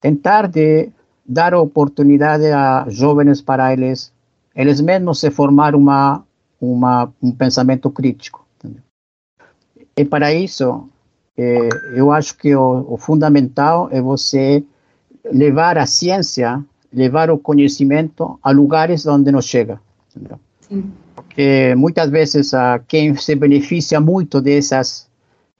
[0.00, 0.90] tentar de
[1.26, 4.12] dar oportunidade a jovens para eles
[4.54, 6.24] eles mesmos se formar uma
[6.60, 8.82] uma um pensamento crítico entendeu?
[9.96, 10.88] e para isso
[11.36, 14.64] eu acho que o, o fundamental é você
[15.32, 16.64] levar a ciência
[16.96, 19.78] levar o conhecimento a lugares onde não chega.
[20.10, 20.40] Entendeu?
[20.60, 20.90] Sim.
[21.14, 25.06] Porque muitas vezes a quem se beneficia muito dessas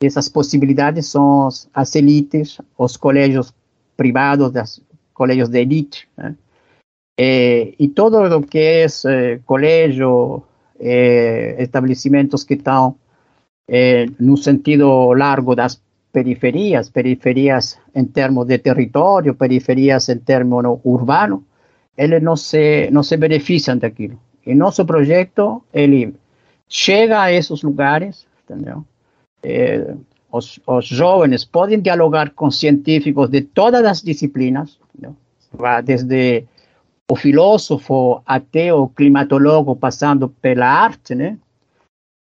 [0.00, 3.54] dessas possibilidades são as elites, os colégios
[3.96, 4.82] privados, os
[5.14, 6.06] colégios de elite.
[6.16, 6.34] Né?
[7.18, 10.42] E, e, todo o que é eh, colégio,
[10.78, 12.96] eh, estabelecimentos que estão
[13.66, 15.80] eh, no sentido largo das
[16.16, 21.40] periferias, periferias em termos de território, periferias em termos urbanos,
[21.94, 24.18] eles não se, não se beneficiam daquilo.
[24.46, 26.14] E nosso projeto, ele
[26.66, 28.82] chega a esses lugares, entendeu?
[29.42, 29.94] É,
[30.32, 35.14] os, os jovens podem dialogar com científicos de todas as disciplinas, entendeu?
[35.84, 36.44] desde
[37.10, 41.36] o filósofo até o climatólogo, passando pela arte, né?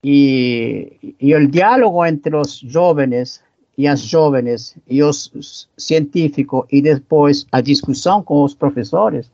[0.04, 3.43] E, e o diálogo entre os jovens
[3.78, 9.32] e as jovens e os científicos e depois a discussão com os professores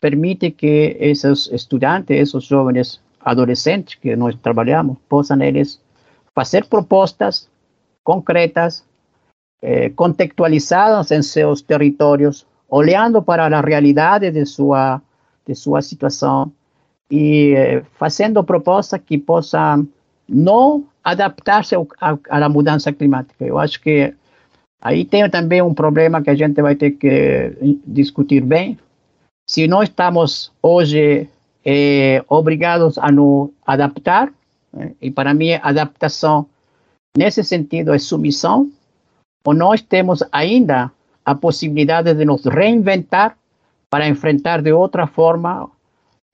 [0.00, 5.80] permite que esses estudantes, esses jovens adolescentes que nós trabalhamos, possam eles
[6.34, 7.48] fazer propostas
[8.04, 8.84] concretas,
[9.60, 15.02] eh, contextualizadas em seus territórios, olhando para a realidade de sua
[15.46, 16.52] de sua situação
[17.10, 19.88] e eh, fazendo propostas que possam
[20.28, 21.74] não adaptar-se
[22.28, 23.44] à mudança climática.
[23.44, 24.12] Eu acho que
[24.80, 28.78] aí tem também um problema que a gente vai ter que discutir bem.
[29.46, 31.26] Se nós estamos hoje
[31.64, 34.30] eh, obrigados a nos adaptar,
[34.72, 36.46] né, e para mim adaptação
[37.16, 38.70] nesse sentido é submissão,
[39.44, 40.92] ou nós temos ainda
[41.24, 43.36] a possibilidade de nos reinventar
[43.88, 45.70] para enfrentar de outra forma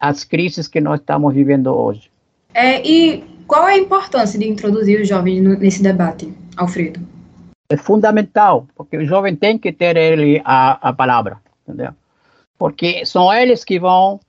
[0.01, 2.11] as crises que nós estamos vivendo hoje.
[2.53, 7.01] É, e qual é a importância de introduzir os jovens nesse debate, Alfredo?
[7.69, 11.93] É fundamental, porque o jovem tem que ter ele a, a palavra, entendeu?
[12.59, 14.21] Porque são eles que vão,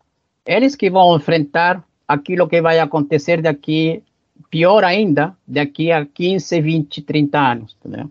[0.46, 4.02] eles que vão enfrentar aquilo que vai acontecer daqui,
[4.50, 8.10] pior ainda, daqui a 15, 20, 30 anos, entendeu?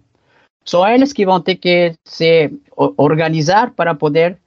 [0.64, 2.50] São eles que vão ter que se
[2.96, 4.38] organizar para poder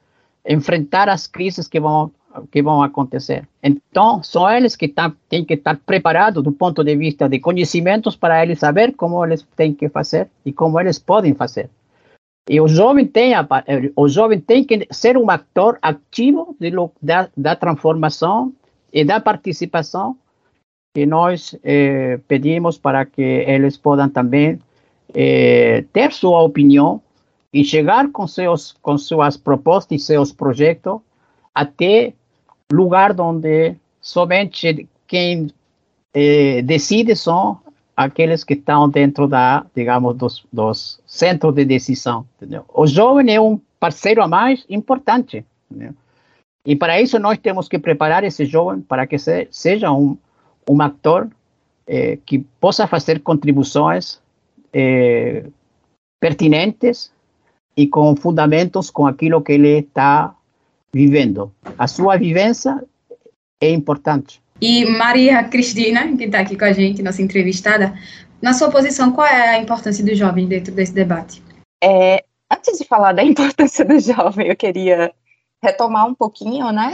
[0.48, 2.12] enfrentar as crises que vão
[2.52, 3.48] que vão acontecer.
[3.64, 8.16] Então, são eles que tá, têm que estar preparados do ponto de vista de conhecimentos
[8.16, 11.70] para eles saber como eles têm que fazer e como eles podem fazer.
[12.50, 13.46] E o jovem tem, a,
[13.96, 16.72] o jovem tem que ser um ator ativo de,
[17.02, 18.54] da, da transformação
[18.94, 20.16] e da participação
[20.96, 24.60] que nós eh, pedimos para que eles possam também
[25.14, 27.02] eh, ter sua opinião
[27.54, 31.00] e chegar com, seus, com suas propostas e seus projetos
[31.54, 32.14] até
[32.72, 35.50] lugar onde somente quem
[36.14, 37.60] eh, decide são
[37.96, 42.28] aqueles que estão dentro da, digamos, dos, dos centros de decisão.
[42.36, 42.66] Entendeu?
[42.74, 45.46] O jovem é um parceiro a mais importante.
[45.70, 45.94] Entendeu?
[46.66, 50.18] E para isso nós temos que preparar esse jovem para que se, seja um,
[50.70, 51.30] um ator
[51.88, 54.20] eh, que possa fazer contribuições
[54.74, 55.46] eh,
[56.20, 57.12] pertinentes
[57.76, 60.36] e com fundamentos com aquilo que ele está
[60.98, 61.54] vivendo.
[61.78, 62.84] A sua vivência
[63.62, 64.42] é importante.
[64.60, 67.94] E Maria Cristina, que está aqui com a gente, nossa entrevistada,
[68.42, 71.42] na sua posição, qual é a importância do jovem dentro desse debate?
[71.84, 75.14] É, antes de falar da importância do jovem, eu queria
[75.62, 76.92] retomar um pouquinho, né,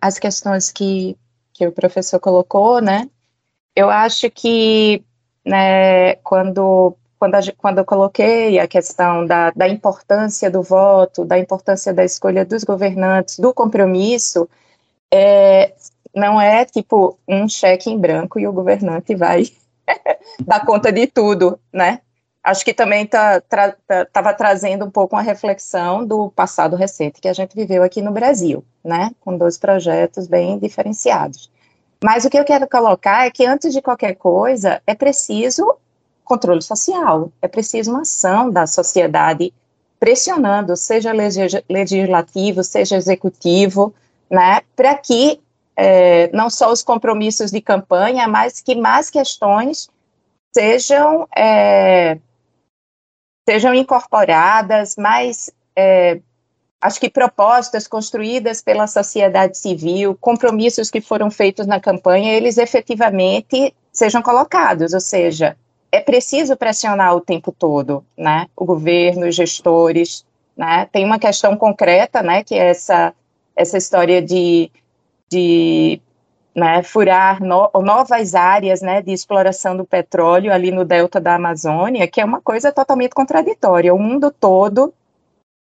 [0.00, 1.16] as questões que,
[1.52, 3.08] que o professor colocou, né,
[3.74, 5.02] eu acho que,
[5.44, 11.38] né, quando quando, a, quando eu coloquei a questão da, da importância do voto, da
[11.38, 14.48] importância da escolha dos governantes, do compromisso,
[15.12, 15.72] é,
[16.14, 19.44] não é tipo um cheque em branco e o governante vai
[20.40, 22.00] dar conta de tudo, né?
[22.42, 27.26] Acho que também estava tá, tra, trazendo um pouco uma reflexão do passado recente que
[27.26, 29.10] a gente viveu aqui no Brasil, né?
[29.20, 31.50] Com dois projetos bem diferenciados.
[32.02, 35.76] Mas o que eu quero colocar é que antes de qualquer coisa é preciso
[36.26, 37.32] controle social.
[37.40, 39.54] É preciso uma ação da sociedade
[39.98, 41.10] pressionando, seja
[41.68, 43.94] legislativo, seja executivo,
[44.30, 45.40] né, para que
[45.74, 49.88] é, não só os compromissos de campanha, mas que mais questões
[50.54, 52.18] sejam é,
[53.48, 56.20] sejam incorporadas, mais é,
[56.80, 63.74] acho que propostas construídas pela sociedade civil, compromissos que foram feitos na campanha, eles efetivamente
[63.92, 65.56] sejam colocados, ou seja,
[65.96, 68.48] é preciso pressionar o tempo todo, né?
[68.56, 70.24] O governo, os gestores,
[70.56, 70.86] né?
[70.92, 72.44] Tem uma questão concreta, né?
[72.44, 73.14] Que é essa
[73.56, 74.70] essa história de,
[75.30, 75.98] de
[76.54, 82.06] né, furar no, novas áreas né, de exploração do petróleo ali no delta da Amazônia,
[82.06, 83.94] que é uma coisa totalmente contraditória.
[83.94, 84.92] O mundo todo,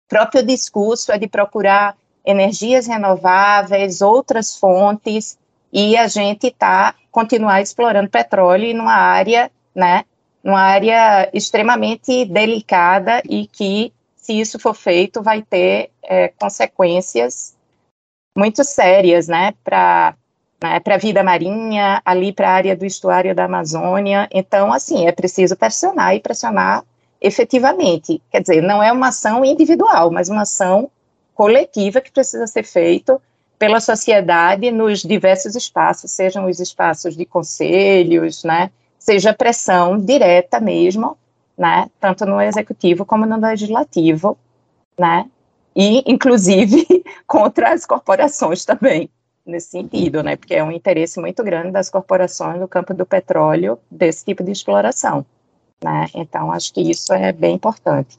[0.08, 5.38] próprio discurso é de procurar energias renováveis, outras fontes,
[5.72, 10.04] e a gente está continuar explorando petróleo em uma área né,
[10.42, 17.54] numa área extremamente delicada e que, se isso for feito, vai ter é, consequências
[18.36, 20.14] muito sérias, né, para
[20.62, 24.28] né, para a vida marinha, ali para a área do estuário da Amazônia.
[24.30, 26.84] Então, assim, é preciso pressionar e pressionar
[27.20, 28.22] efetivamente.
[28.30, 30.90] Quer dizer, não é uma ação individual, mas uma ação
[31.34, 33.20] coletiva que precisa ser feita
[33.58, 38.70] pela sociedade nos diversos espaços, sejam os espaços de conselhos, né,
[39.02, 41.18] seja pressão direta mesmo,
[41.58, 44.38] né, tanto no executivo como no legislativo,
[44.96, 45.28] né,
[45.74, 46.86] e inclusive
[47.26, 49.10] contra as corporações também,
[49.44, 53.76] nesse sentido, né, porque é um interesse muito grande das corporações no campo do petróleo
[53.90, 55.26] desse tipo de exploração,
[55.82, 58.16] né, então acho que isso é bem importante.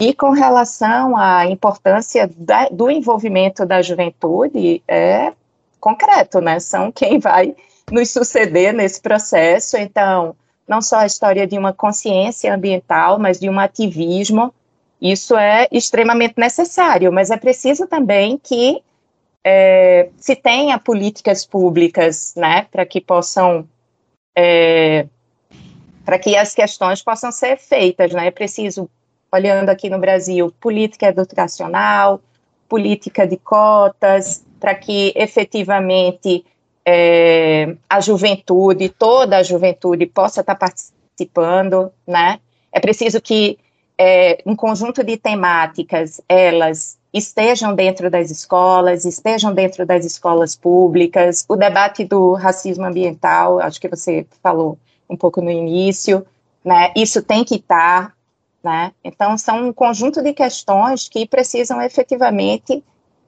[0.00, 5.32] E com relação à importância da, do envolvimento da juventude, é
[5.80, 7.56] concreto, né, são quem vai
[7.92, 9.76] nos suceder nesse processo.
[9.76, 10.34] Então,
[10.66, 14.52] não só a história de uma consciência ambiental, mas de um ativismo.
[15.00, 18.82] Isso é extremamente necessário, mas é preciso também que
[19.44, 23.68] é, se tenha políticas públicas, né, para que possam
[24.34, 25.06] é,
[26.04, 28.26] para que as questões possam ser feitas, né?
[28.26, 28.88] É preciso,
[29.30, 32.20] olhando aqui no Brasil, política educacional,
[32.68, 36.44] política de cotas, para que efetivamente
[36.84, 42.40] é, a juventude, toda a juventude possa estar participando, né?
[42.72, 43.58] É preciso que
[43.98, 51.44] é, um conjunto de temáticas, elas estejam dentro das escolas, estejam dentro das escolas públicas,
[51.48, 54.78] o debate do racismo ambiental, acho que você falou
[55.08, 56.26] um pouco no início,
[56.64, 58.14] né, isso tem que estar,
[58.64, 62.82] né, então são um conjunto de questões que precisam efetivamente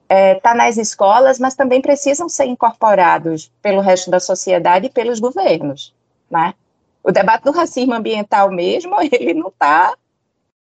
[0.04, 4.90] estar é, tá nas escolas, mas também precisam ser incorporados pelo resto da sociedade e
[4.90, 5.94] pelos governos,
[6.30, 6.54] né.
[7.02, 9.94] O debate do racismo ambiental mesmo, ele não está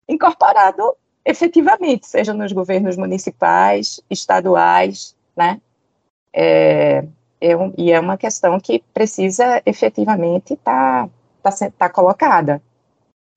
[0.07, 5.61] incorporado efetivamente, seja nos governos municipais, estaduais, né?
[6.33, 7.05] É,
[7.39, 11.07] é um, e é uma questão que precisa efetivamente estar
[11.41, 12.61] tá, tá, tá colocada.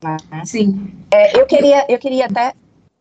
[0.03, 0.17] Né?
[0.45, 0.93] Sim.
[1.13, 2.55] É, eu queria eu queria até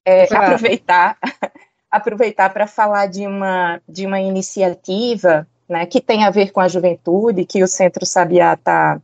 [0.05, 1.17] é, aproveitar
[1.93, 6.67] aproveitar para falar de uma de uma iniciativa né, que tem a ver com a
[6.67, 8.99] juventude que o Centro Sabiá está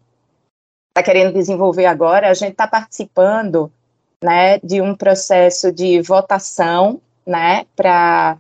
[0.92, 2.30] tá querendo desenvolver agora.
[2.30, 3.72] A gente está participando
[4.24, 8.38] né, de um processo de votação, né, para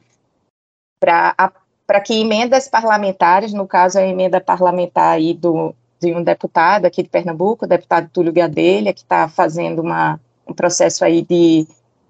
[2.03, 7.09] que emendas parlamentares, no caso a emenda parlamentar aí do, de um deputado aqui de
[7.09, 11.67] Pernambuco, o deputado Túlio Gadelha, que está fazendo uma, um processo aí de,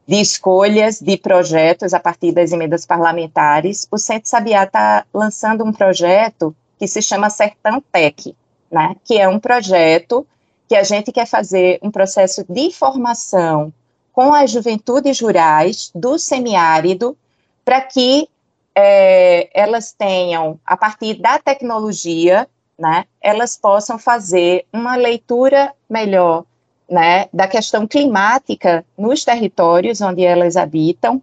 [0.09, 3.87] de escolhas de projetos a partir das emendas parlamentares.
[3.91, 8.35] O Centro Sabiá está lançando um projeto que se chama Sertão Tech,
[8.71, 10.25] né, que é um projeto
[10.67, 13.71] que a gente quer fazer um processo de formação
[14.11, 17.15] com as juventudes rurais do semiárido,
[17.63, 18.27] para que
[18.73, 22.47] é, elas tenham, a partir da tecnologia,
[22.79, 26.45] né, elas possam fazer uma leitura melhor
[26.89, 31.21] né, da questão climática nos territórios onde elas habitam,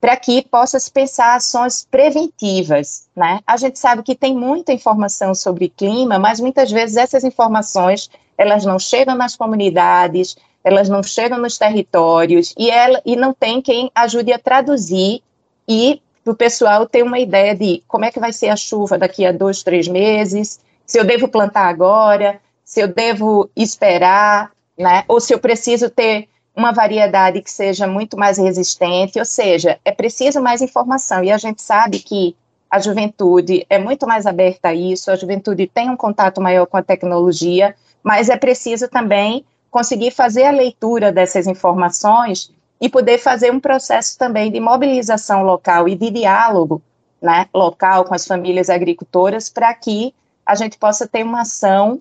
[0.00, 3.40] para que possa se pensar ações preventivas, né?
[3.46, 8.66] A gente sabe que tem muita informação sobre clima, mas muitas vezes essas informações elas
[8.66, 13.90] não chegam nas comunidades, elas não chegam nos territórios e, ela, e não tem quem
[13.94, 15.22] ajude a traduzir
[15.68, 19.24] e o pessoal ter uma ideia de como é que vai ser a chuva daqui
[19.24, 25.04] a dois, três meses, se eu devo plantar agora, se eu devo esperar, né?
[25.08, 29.90] Ou se eu preciso ter uma variedade que seja muito mais resistente, ou seja, é
[29.90, 31.24] preciso mais informação.
[31.24, 32.36] E a gente sabe que
[32.70, 36.76] a juventude é muito mais aberta a isso, a juventude tem um contato maior com
[36.76, 42.50] a tecnologia, mas é preciso também conseguir fazer a leitura dessas informações
[42.80, 46.82] e poder fazer um processo também de mobilização local e de diálogo
[47.20, 50.14] né, local com as famílias agricultoras para que
[50.44, 52.00] a gente possa ter uma ação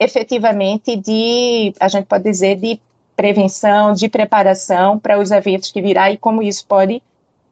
[0.00, 2.80] efetivamente de, a gente pode dizer, de
[3.14, 7.02] prevenção, de preparação para os eventos que virá e como isso pode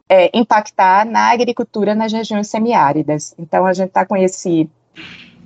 [0.09, 3.35] é, impactar na agricultura nas regiões semiáridas.
[3.37, 4.67] Então, a gente está com esse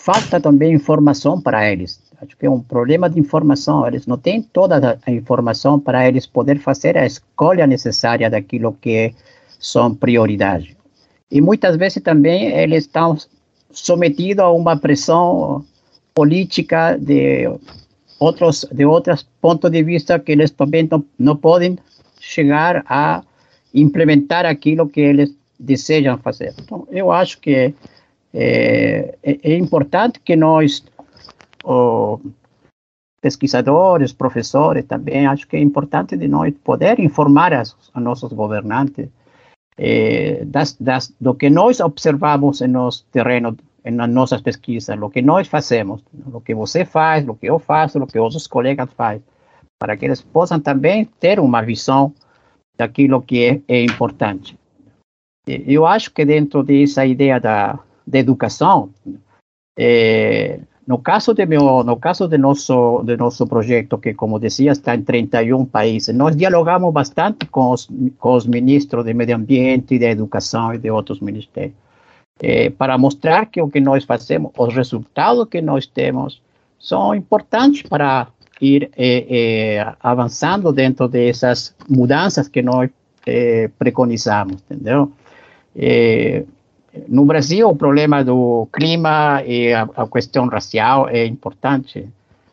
[0.00, 2.02] falta também informação para eles.
[2.20, 3.86] Acho que é um problema de informação.
[3.86, 9.14] Eles não têm toda a informação para eles poder fazer a escolha necessária daquilo que
[9.58, 10.75] são prioridades.
[11.30, 13.16] E muitas vezes também eles estão
[13.70, 15.64] sometidos a uma pressão
[16.14, 17.48] política de
[18.18, 21.78] outros de outros pontos de vista que eles também não, não podem
[22.20, 23.22] chegar a
[23.74, 26.54] implementar aquilo que eles desejam fazer.
[26.58, 27.74] Então, eu acho que
[28.32, 30.82] é, é, é importante que nós,
[33.20, 39.08] pesquisadores, professores também, acho que é importante de nós poder informar as, a nossos governantes
[39.76, 45.22] é, das, das, do que nós observamos em nosso terreno, nas nossas pesquisas, o que
[45.22, 46.02] nós fazemos,
[46.32, 49.22] o que você faz, o que eu faço, o que outros colegas fazem,
[49.78, 52.12] para que eles possam também ter uma visão
[52.76, 54.58] daquilo que é, é importante.
[55.46, 57.78] Eu acho que dentro dessa ideia da,
[58.12, 58.90] educação,
[59.78, 64.70] é, no caso de meu, no caso de nosso de nosso projeto que, como dizia,
[64.70, 69.98] está em 31 países, nós dialogamos bastante com os, com os ministros de meio ambiente,
[69.98, 71.74] de educação e de outros ministérios,
[72.40, 76.40] é, para mostrar que o que nós fazemos, os resultados que nós temos,
[76.78, 78.28] são importantes para
[78.60, 82.88] ir é, é, avançando dentro dessas mudanças que nós
[83.26, 85.10] é, preconizamos, entendeu?
[87.08, 92.08] No Brasil, o problema do clima e a, a, questão racial é importante,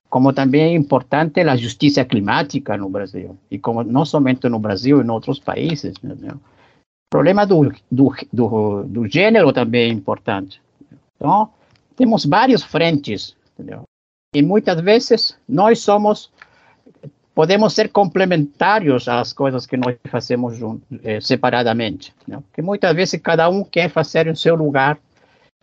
[0.09, 5.01] como também é importante a justiça climática no Brasil, e como não somente no Brasil,
[5.01, 5.93] em outros países.
[6.03, 6.35] Entendeu?
[6.35, 10.61] O problema do, do, do, do gênero também é importante.
[11.15, 11.49] Então,
[11.95, 13.83] temos várias frentes, entendeu?
[14.33, 16.31] E muitas vezes nós somos
[17.33, 20.59] podemos ser complementários às coisas que nós fazemos
[21.03, 22.13] eh, separadamente.
[22.27, 22.37] Né?
[22.37, 24.97] Porque muitas vezes cada um quer fazer em seu lugar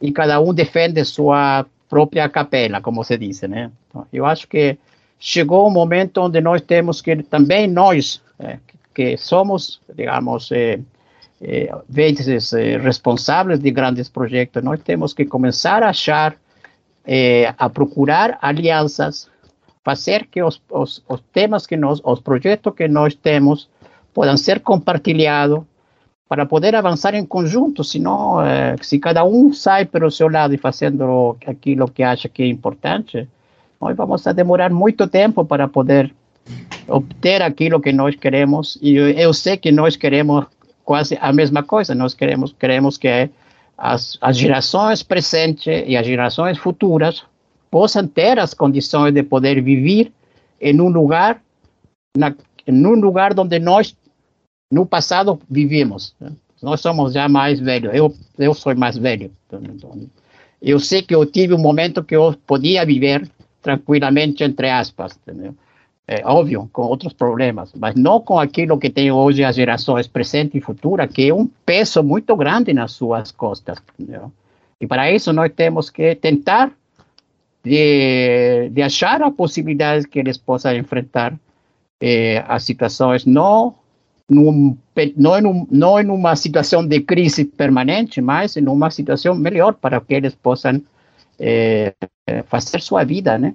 [0.00, 3.70] e cada um defende sua própria capela, como se diz, né?
[3.88, 4.78] Então, eu acho que
[5.18, 8.58] chegou um momento onde nós temos que também nós, eh,
[8.94, 10.80] que somos, digamos, eh,
[11.40, 16.36] eh, vezes eh, responsáveis de grandes projetos, nós temos que começar a achar,
[17.58, 19.28] a procurar alianças
[19.84, 23.68] fazer que os, os, os temas que nós, os projetos que nós temos
[24.12, 25.62] possam ser compartilhados
[26.28, 30.58] para poder avançar em conjunto, senão, eh, se cada um sai pelo seu lado e
[30.58, 33.28] fazendo aquilo que acha que é importante,
[33.80, 36.14] nós vamos a demorar muito tempo para poder
[36.86, 40.46] obter aquilo que nós queremos, e eu, eu sei que nós queremos
[40.84, 43.28] quase a mesma coisa, nós queremos, queremos que
[43.76, 47.24] as, as gerações presentes e as gerações futuras
[47.70, 50.12] possam ter as condições de poder viver
[50.60, 51.40] em um lugar,
[52.16, 52.34] na,
[52.66, 53.96] em um lugar onde nós,
[54.70, 56.14] no passado, vivimos.
[56.20, 56.32] Né?
[56.62, 59.30] Nós somos já mais velhos, eu, eu sou mais velho.
[60.60, 63.26] Eu sei que eu tive um momento que eu podia viver
[63.62, 65.54] tranquilamente, entre aspas, entendeu?
[66.06, 70.58] É óbvio, com outros problemas, mas não com aquilo que tem hoje as gerações presente
[70.58, 73.78] e futura, que é um peso muito grande nas suas costas.
[73.96, 74.32] Entendeu?
[74.80, 76.72] E para isso nós temos que tentar
[77.62, 81.38] de, de achar a possibilidade que eles possam enfrentar
[82.00, 83.74] eh, as situações não
[84.28, 84.76] num,
[85.16, 89.74] não, em um, não em uma situação de crise permanente, mas em uma situação melhor
[89.74, 90.80] para que eles possam
[91.38, 91.94] eh,
[92.46, 93.54] fazer sua vida, né?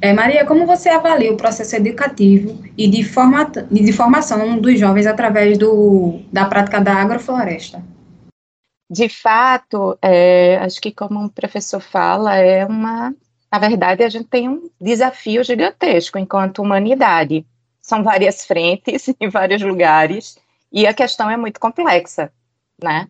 [0.00, 5.06] É, Maria, como você avalia o processo educativo e de, forma, de formação dos jovens
[5.06, 7.82] através do, da prática da agrofloresta?
[8.90, 13.14] De fato, é, acho que como o professor fala, é uma
[13.50, 17.46] na verdade, a gente tem um desafio gigantesco enquanto humanidade.
[17.80, 20.38] São várias frentes em vários lugares
[20.72, 22.32] e a questão é muito complexa,
[22.82, 23.08] né?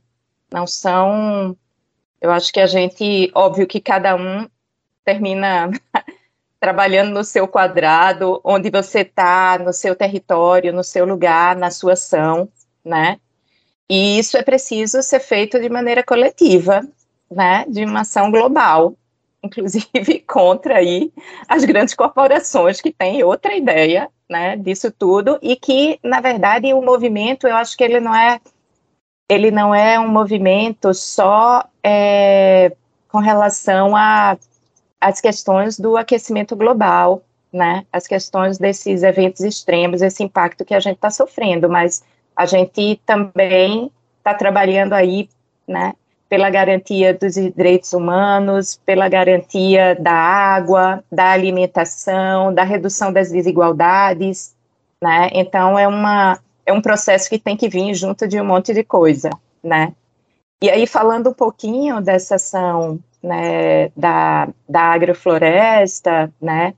[0.52, 1.56] Não são.
[2.20, 4.48] Eu acho que a gente, óbvio que cada um
[5.04, 5.70] termina
[6.60, 11.94] trabalhando no seu quadrado, onde você está, no seu território, no seu lugar, na sua
[11.94, 12.48] ação,
[12.84, 13.18] né?
[13.88, 16.86] E isso é preciso ser feito de maneira coletiva,
[17.30, 17.64] né?
[17.68, 18.96] De uma ação global
[19.46, 21.12] inclusive contra aí
[21.48, 26.82] as grandes corporações que têm outra ideia, né, disso tudo e que na verdade o
[26.82, 28.40] movimento, eu acho que ele não é
[29.28, 32.72] ele não é um movimento só é,
[33.08, 34.36] com relação a
[35.00, 37.22] as questões do aquecimento global,
[37.52, 42.02] né, as questões desses eventos extremos, esse impacto que a gente está sofrendo, mas
[42.34, 45.28] a gente também está trabalhando aí,
[45.66, 45.94] né,
[46.28, 54.54] pela garantia dos direitos humanos, pela garantia da água, da alimentação, da redução das desigualdades,
[55.00, 55.30] né?
[55.32, 58.82] Então é uma é um processo que tem que vir junto de um monte de
[58.82, 59.30] coisa,
[59.62, 59.94] né?
[60.60, 66.74] E aí falando um pouquinho dessa ação né, da, da agrofloresta, né,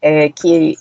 [0.00, 0.76] é, que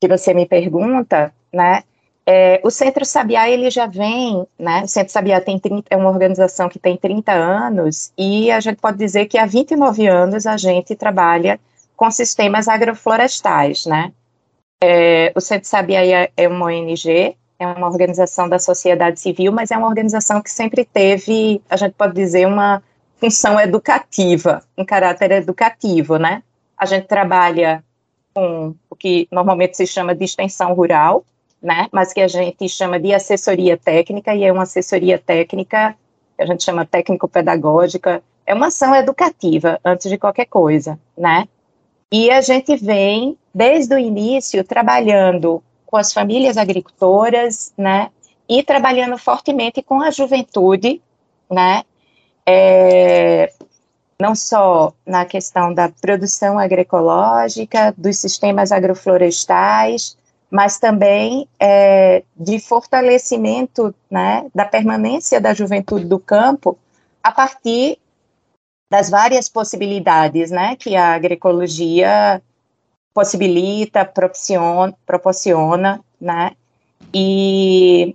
[0.00, 1.84] que você me pergunta, né?
[2.24, 6.08] É, o Centro Sabiá, ele já vem, né, o Centro Sabiá tem 30, é uma
[6.08, 10.56] organização que tem 30 anos, e a gente pode dizer que há 29 anos a
[10.56, 11.58] gente trabalha
[11.96, 14.12] com sistemas agroflorestais, né.
[14.82, 19.70] É, o Centro Sabiá é, é uma ONG, é uma organização da sociedade civil, mas
[19.70, 22.82] é uma organização que sempre teve, a gente pode dizer, uma
[23.18, 26.42] função educativa, um caráter educativo, né.
[26.78, 27.82] A gente trabalha
[28.32, 31.24] com o que normalmente se chama de extensão rural,
[31.62, 35.94] né, mas que a gente chama de assessoria técnica, e é uma assessoria técnica
[36.36, 41.46] que a gente chama técnico-pedagógica, é uma ação educativa, antes de qualquer coisa, né?
[42.10, 48.10] E a gente vem, desde o início, trabalhando com as famílias agricultoras, né?
[48.48, 51.00] E trabalhando fortemente com a juventude,
[51.50, 51.82] né?
[52.44, 53.52] É,
[54.20, 60.16] não só na questão da produção agroecológica, dos sistemas agroflorestais,
[60.52, 66.78] mas também é, de fortalecimento né, da permanência da juventude do campo
[67.22, 67.98] a partir
[68.90, 72.42] das várias possibilidades né, que a agroecologia
[73.14, 76.52] possibilita, proporciona, proporciona né,
[77.14, 78.14] e,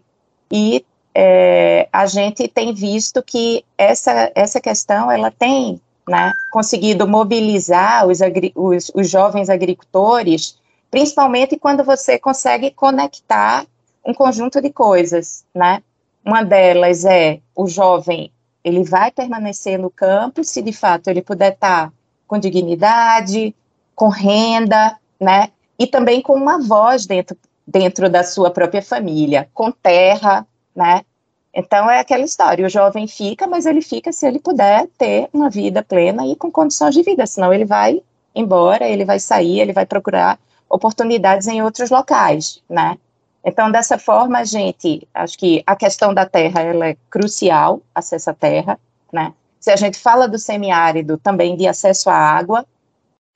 [0.52, 0.86] e
[1.16, 8.20] é, a gente tem visto que essa, essa questão ela tem né, conseguido mobilizar os,
[8.54, 10.56] os, os jovens agricultores
[10.90, 13.66] principalmente quando você consegue conectar
[14.06, 15.84] um conjunto de coisas, né?
[16.24, 18.32] Uma delas é o jovem,
[18.64, 21.92] ele vai permanecer no campo se de fato ele puder estar
[22.28, 23.56] com dignidade,
[23.96, 25.50] com renda, né?
[25.80, 31.02] E também com uma voz dentro, dentro da sua própria família, com terra, né?
[31.54, 35.50] Então é aquela história, o jovem fica, mas ele fica se ele puder ter uma
[35.50, 38.02] vida plena e com condições de vida, senão ele vai
[38.36, 40.38] embora, ele vai sair, ele vai procurar
[40.70, 42.98] oportunidades em outros locais, né?
[43.44, 48.30] Então, dessa forma, a gente, acho que a questão da terra, ela é crucial, acesso
[48.30, 48.80] à terra,
[49.12, 49.34] né?
[49.60, 52.66] Se a gente fala do semiárido, também de acesso à água,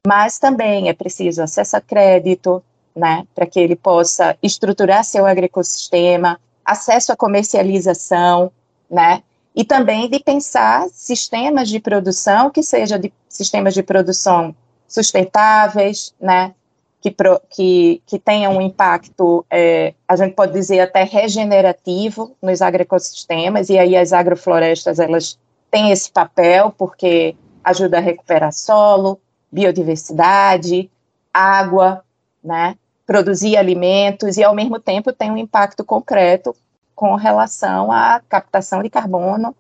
[0.05, 2.63] mas também é preciso acesso a crédito,
[2.95, 8.51] né, para que ele possa estruturar seu agroecossistema, acesso à comercialização,
[8.89, 9.23] né,
[9.55, 14.55] e também de pensar sistemas de produção que sejam de sistemas de produção
[14.88, 16.53] sustentáveis, né,
[17.02, 17.14] que,
[17.49, 23.80] que, que tenha um impacto, é, a gente pode dizer até regenerativo nos agroecossistemas, e
[23.80, 25.38] aí as agroflorestas, elas
[25.72, 29.20] têm esse papel, porque ajuda a recuperar solo,
[29.52, 30.91] biodiversidade,
[31.34, 32.04] água,
[32.43, 36.56] né, produzir alimentos, e ao mesmo tempo tem um impacto concreto
[36.93, 39.56] com relação à captação de carbono,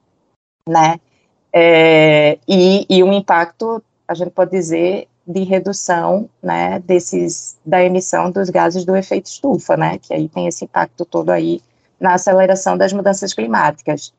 [0.69, 0.99] né,
[1.51, 8.29] é, e, e um impacto, a gente pode dizer, de redução, né, desses, da emissão
[8.31, 11.61] dos gases do efeito estufa, né, que aí tem esse impacto todo aí
[11.99, 14.13] na aceleração das mudanças climáticas.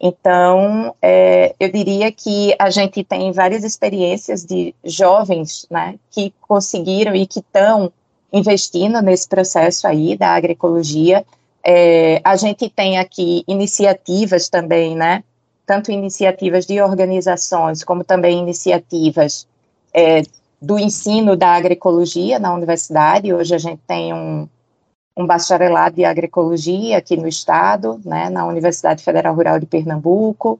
[0.00, 7.14] Então, é, eu diria que a gente tem várias experiências de jovens, né, que conseguiram
[7.14, 7.92] e que estão
[8.32, 11.24] investindo nesse processo aí da agroecologia.
[11.64, 15.24] É, a gente tem aqui iniciativas também, né,
[15.66, 19.46] tanto iniciativas de organizações como também iniciativas
[19.92, 20.22] é,
[20.60, 23.32] do ensino da agroecologia na universidade.
[23.32, 24.48] Hoje a gente tem um,
[25.16, 30.58] um bacharelado de agroecologia aqui no estado, né, na Universidade Federal Rural de Pernambuco.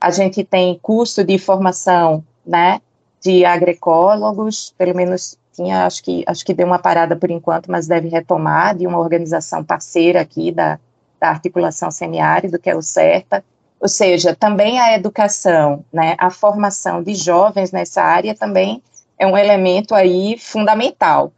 [0.00, 2.80] A gente tem curso de formação, né,
[3.20, 7.86] de agroecólogos, pelo menos tinha, acho que, acho que deu uma parada por enquanto, mas
[7.86, 10.78] deve retomar, de uma organização parceira aqui da,
[11.18, 13.42] da articulação semiárido, que é o CERTA,
[13.80, 18.82] ou seja, também a educação, né, a formação de jovens nessa área também
[19.18, 21.32] é um elemento aí fundamental,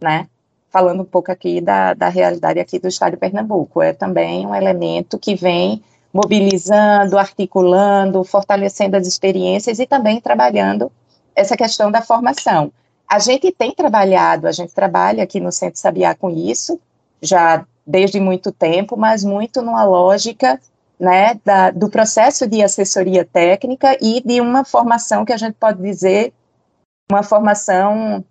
[0.00, 0.28] né?
[0.70, 4.54] Falando um pouco aqui da, da realidade aqui do estado de Pernambuco, é também um
[4.54, 5.82] elemento que vem
[6.12, 10.90] mobilizando, articulando, fortalecendo as experiências e também trabalhando
[11.34, 12.72] essa questão da formação.
[13.08, 16.80] A gente tem trabalhado, a gente trabalha aqui no Centro Sabiá com isso,
[17.20, 20.60] já desde muito tempo, mas muito numa lógica
[20.98, 25.82] né, da, do processo de assessoria técnica e de uma formação que a gente pode
[25.82, 26.32] dizer
[27.10, 28.24] uma formação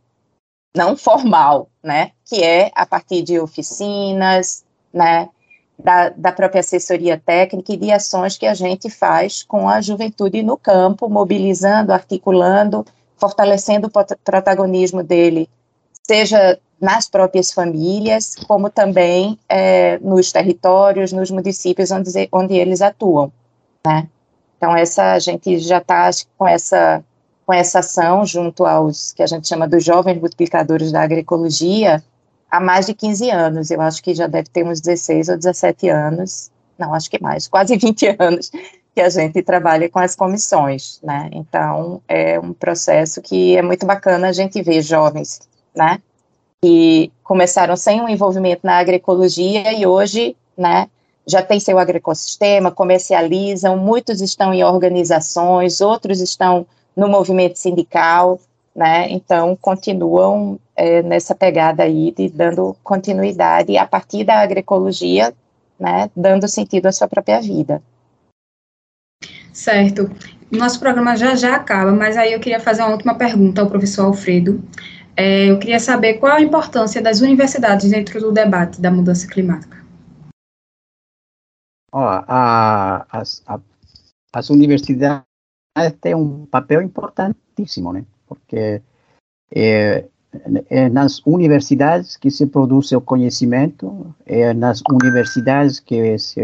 [0.76, 5.30] não formal, né, que é a partir de oficinas, né,
[5.78, 10.42] da, da própria assessoria técnica e de ações que a gente faz com a juventude
[10.42, 12.86] no campo, mobilizando, articulando,
[13.18, 15.50] fortalecendo o protagonismo dele,
[16.04, 23.32] seja nas próprias famílias, como também é, nos territórios, nos municípios onde, onde eles atuam,
[23.86, 24.10] né.
[24.58, 27.04] Então, essa, a gente já está com essa
[27.46, 32.04] com essa ação junto aos que a gente chama dos jovens multiplicadores da agroecologia
[32.50, 33.72] há mais de 15 anos.
[33.72, 37.48] Eu acho que já deve ter uns 16 ou 17 anos, não, acho que mais,
[37.48, 38.52] quase 20 anos
[38.96, 41.30] que a gente trabalha com as comissões, né?
[41.32, 45.42] Então, é um processo que é muito bacana a gente ver jovens,
[45.76, 46.00] né?
[46.62, 50.88] Que começaram sem um envolvimento na agroecologia e hoje, né,
[51.26, 56.66] já tem seu agroecossistema, comercializam, muitos estão em organizações, outros estão
[56.96, 58.40] no movimento sindical,
[58.76, 59.10] né?
[59.10, 65.34] Então, continuam é, nessa pegada aí de dando continuidade a partir da agroecologia,
[65.80, 66.10] né?
[66.16, 67.82] Dando sentido à sua própria vida.
[69.52, 70.10] Certo.
[70.52, 74.06] nosso programa já já acaba, mas aí eu queria fazer uma última pergunta ao professor
[74.06, 74.64] Alfredo.
[75.16, 79.84] É, eu queria saber qual a importância das universidades dentro do debate da mudança climática.
[81.92, 83.60] Ó, a, as, a,
[84.34, 85.33] as universidades
[86.02, 88.06] têm um papel importantíssimo, né?
[88.28, 88.82] Porque
[89.54, 90.06] é,
[90.70, 96.42] é nas universidades que se produz o conhecimento, é nas universidades que se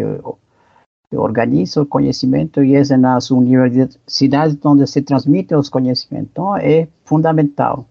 [1.11, 6.29] organiza o conhecimento e é nas universidades onde se transmite os conhecimentos.
[6.31, 7.85] Então, é fundamental.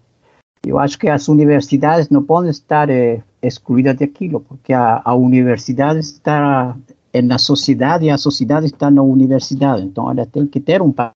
[0.65, 5.99] Eu acho que as universidades não podem estar é, excluídas daquilo, porque a, a universidade
[5.99, 6.77] está
[7.23, 9.83] na sociedade e a sociedade está na universidade.
[9.83, 11.13] Então, ela tem que ter um papel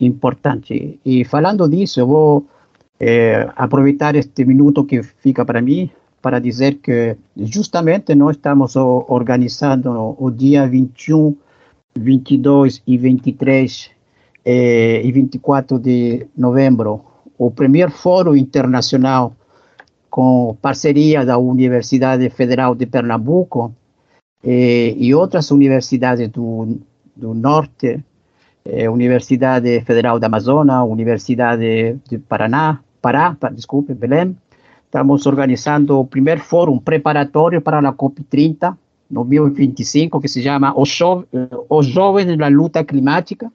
[0.00, 0.98] importante.
[1.04, 2.46] E falando disso, eu vou
[2.98, 5.90] é, aproveitar este minuto que fica para mim
[6.20, 11.36] para dizer que justamente nós estamos organizando o dia 21,
[11.96, 13.90] 22 e 23
[14.44, 17.04] eh, e 24 de novembro
[17.38, 19.36] o primeiro fórum internacional
[20.10, 23.74] com parceria da Universidade Federal de Pernambuco
[24.42, 26.78] eh, e outras universidades do,
[27.14, 28.02] do norte,
[28.66, 34.36] eh, Universidade Federal da Amazônia, Universidade de Paraná, Pará, desculpe, Belém.
[34.84, 38.76] Estamos organizando o primeiro fórum preparatório para a COP30,
[39.10, 41.24] 2025, que se chama Os, jo
[41.68, 43.50] Os Jovens na Luta Climática.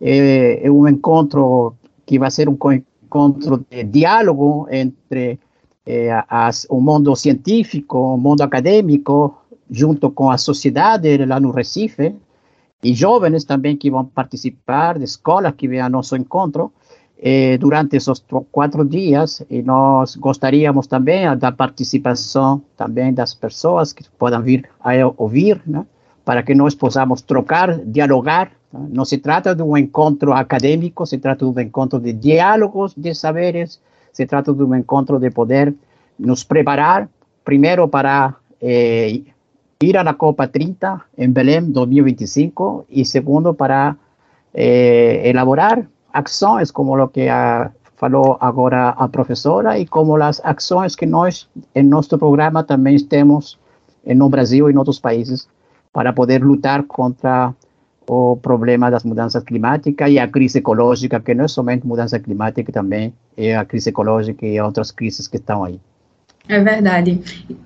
[0.00, 1.74] É, é um encontro
[2.04, 5.38] que vai ser um encontro de diálogo entre
[5.86, 9.36] eh, as, o mundo científico, o mundo acadêmico,
[9.70, 12.14] junto com a sociedade lá no Recife,
[12.82, 16.72] e jovens também que vão participar, de escolas que vêm ao nosso encontro,
[17.22, 24.02] eh, durante esses quatro dias, e nós gostaríamos também da participação também das pessoas que
[24.18, 25.84] podem vir a ouvir, né,
[26.24, 28.50] para que nós possamos trocar, dialogar.
[28.72, 28.88] Né?
[28.90, 33.14] Não se trata de um encontro acadêmico, se trata de um encontro de diálogos de
[33.14, 33.78] saberes,
[34.12, 35.74] se trata de um encontro de poder
[36.18, 37.08] nos preparar,
[37.44, 39.20] primeiro para eh,
[39.82, 43.96] ir à Copa 30 em Belém 2025 e segundo para
[44.52, 50.94] eh, elaborar ações como o que a, falou agora a professora e como as ações
[50.94, 53.58] que nós em nosso programa também temos
[54.04, 55.48] no Brasil e em outros países
[55.94, 57.54] para poder lutar contra
[58.06, 62.72] o problema das mudanças climáticas e a crise ecológica, que não é somente mudança climática,
[62.72, 65.80] também é a crise ecológica e outras crises que estão aí.
[66.50, 67.20] É verdade.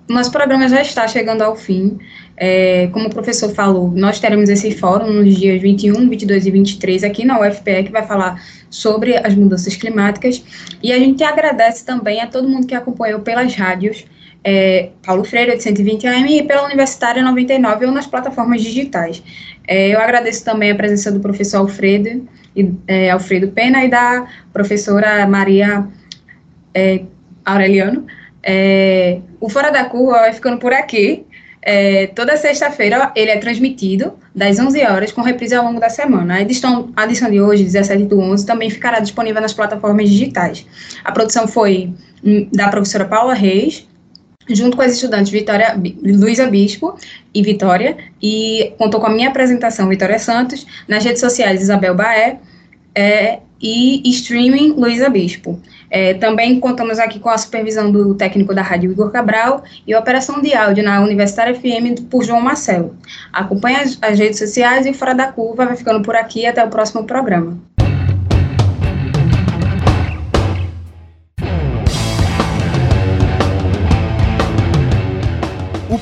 [0.06, 1.98] Nosso programa já está chegando ao fim.
[2.36, 7.04] É, como o professor falou, nós teremos esse fórum nos dias 21, 22 e 23
[7.04, 10.44] aqui na UFPE, que vai falar sobre as mudanças climáticas.
[10.82, 14.04] E a gente agradece também a todo mundo que acompanhou pelas rádios
[14.44, 19.22] é, Paulo Freire 820 AM e pela Universitária 99 ou nas plataformas digitais.
[19.66, 24.26] É, eu agradeço também a presença do professor Alfredo, e, é, Alfredo Pena e da
[24.52, 25.88] professora Maria
[26.74, 27.04] é,
[27.44, 28.06] Aureliano.
[28.44, 31.24] É, o Fora da Curva vai ficando por aqui.
[31.66, 36.34] É, toda sexta-feira ele é transmitido das 11 horas com reprise ao longo da semana.
[36.34, 40.66] A edição, a edição de hoje, 17 do 11, também ficará disponível nas plataformas digitais.
[41.02, 43.88] A produção foi hum, da professora Paula Reis,
[44.46, 46.98] junto com as estudantes Vitória, Luísa Bispo
[47.32, 52.40] e Vitória, e contou com a minha apresentação, Vitória Santos, nas redes sociais Isabel Baé
[52.94, 55.58] é, e streaming Luísa Bispo.
[55.96, 60.42] É, também contamos aqui com a supervisão do técnico da Rádio Igor Cabral e operação
[60.42, 62.96] de áudio na Universitária FM por João Marcelo.
[63.32, 66.68] Acompanhe as, as redes sociais e Fora da Curva vai ficando por aqui até o
[66.68, 67.56] próximo programa.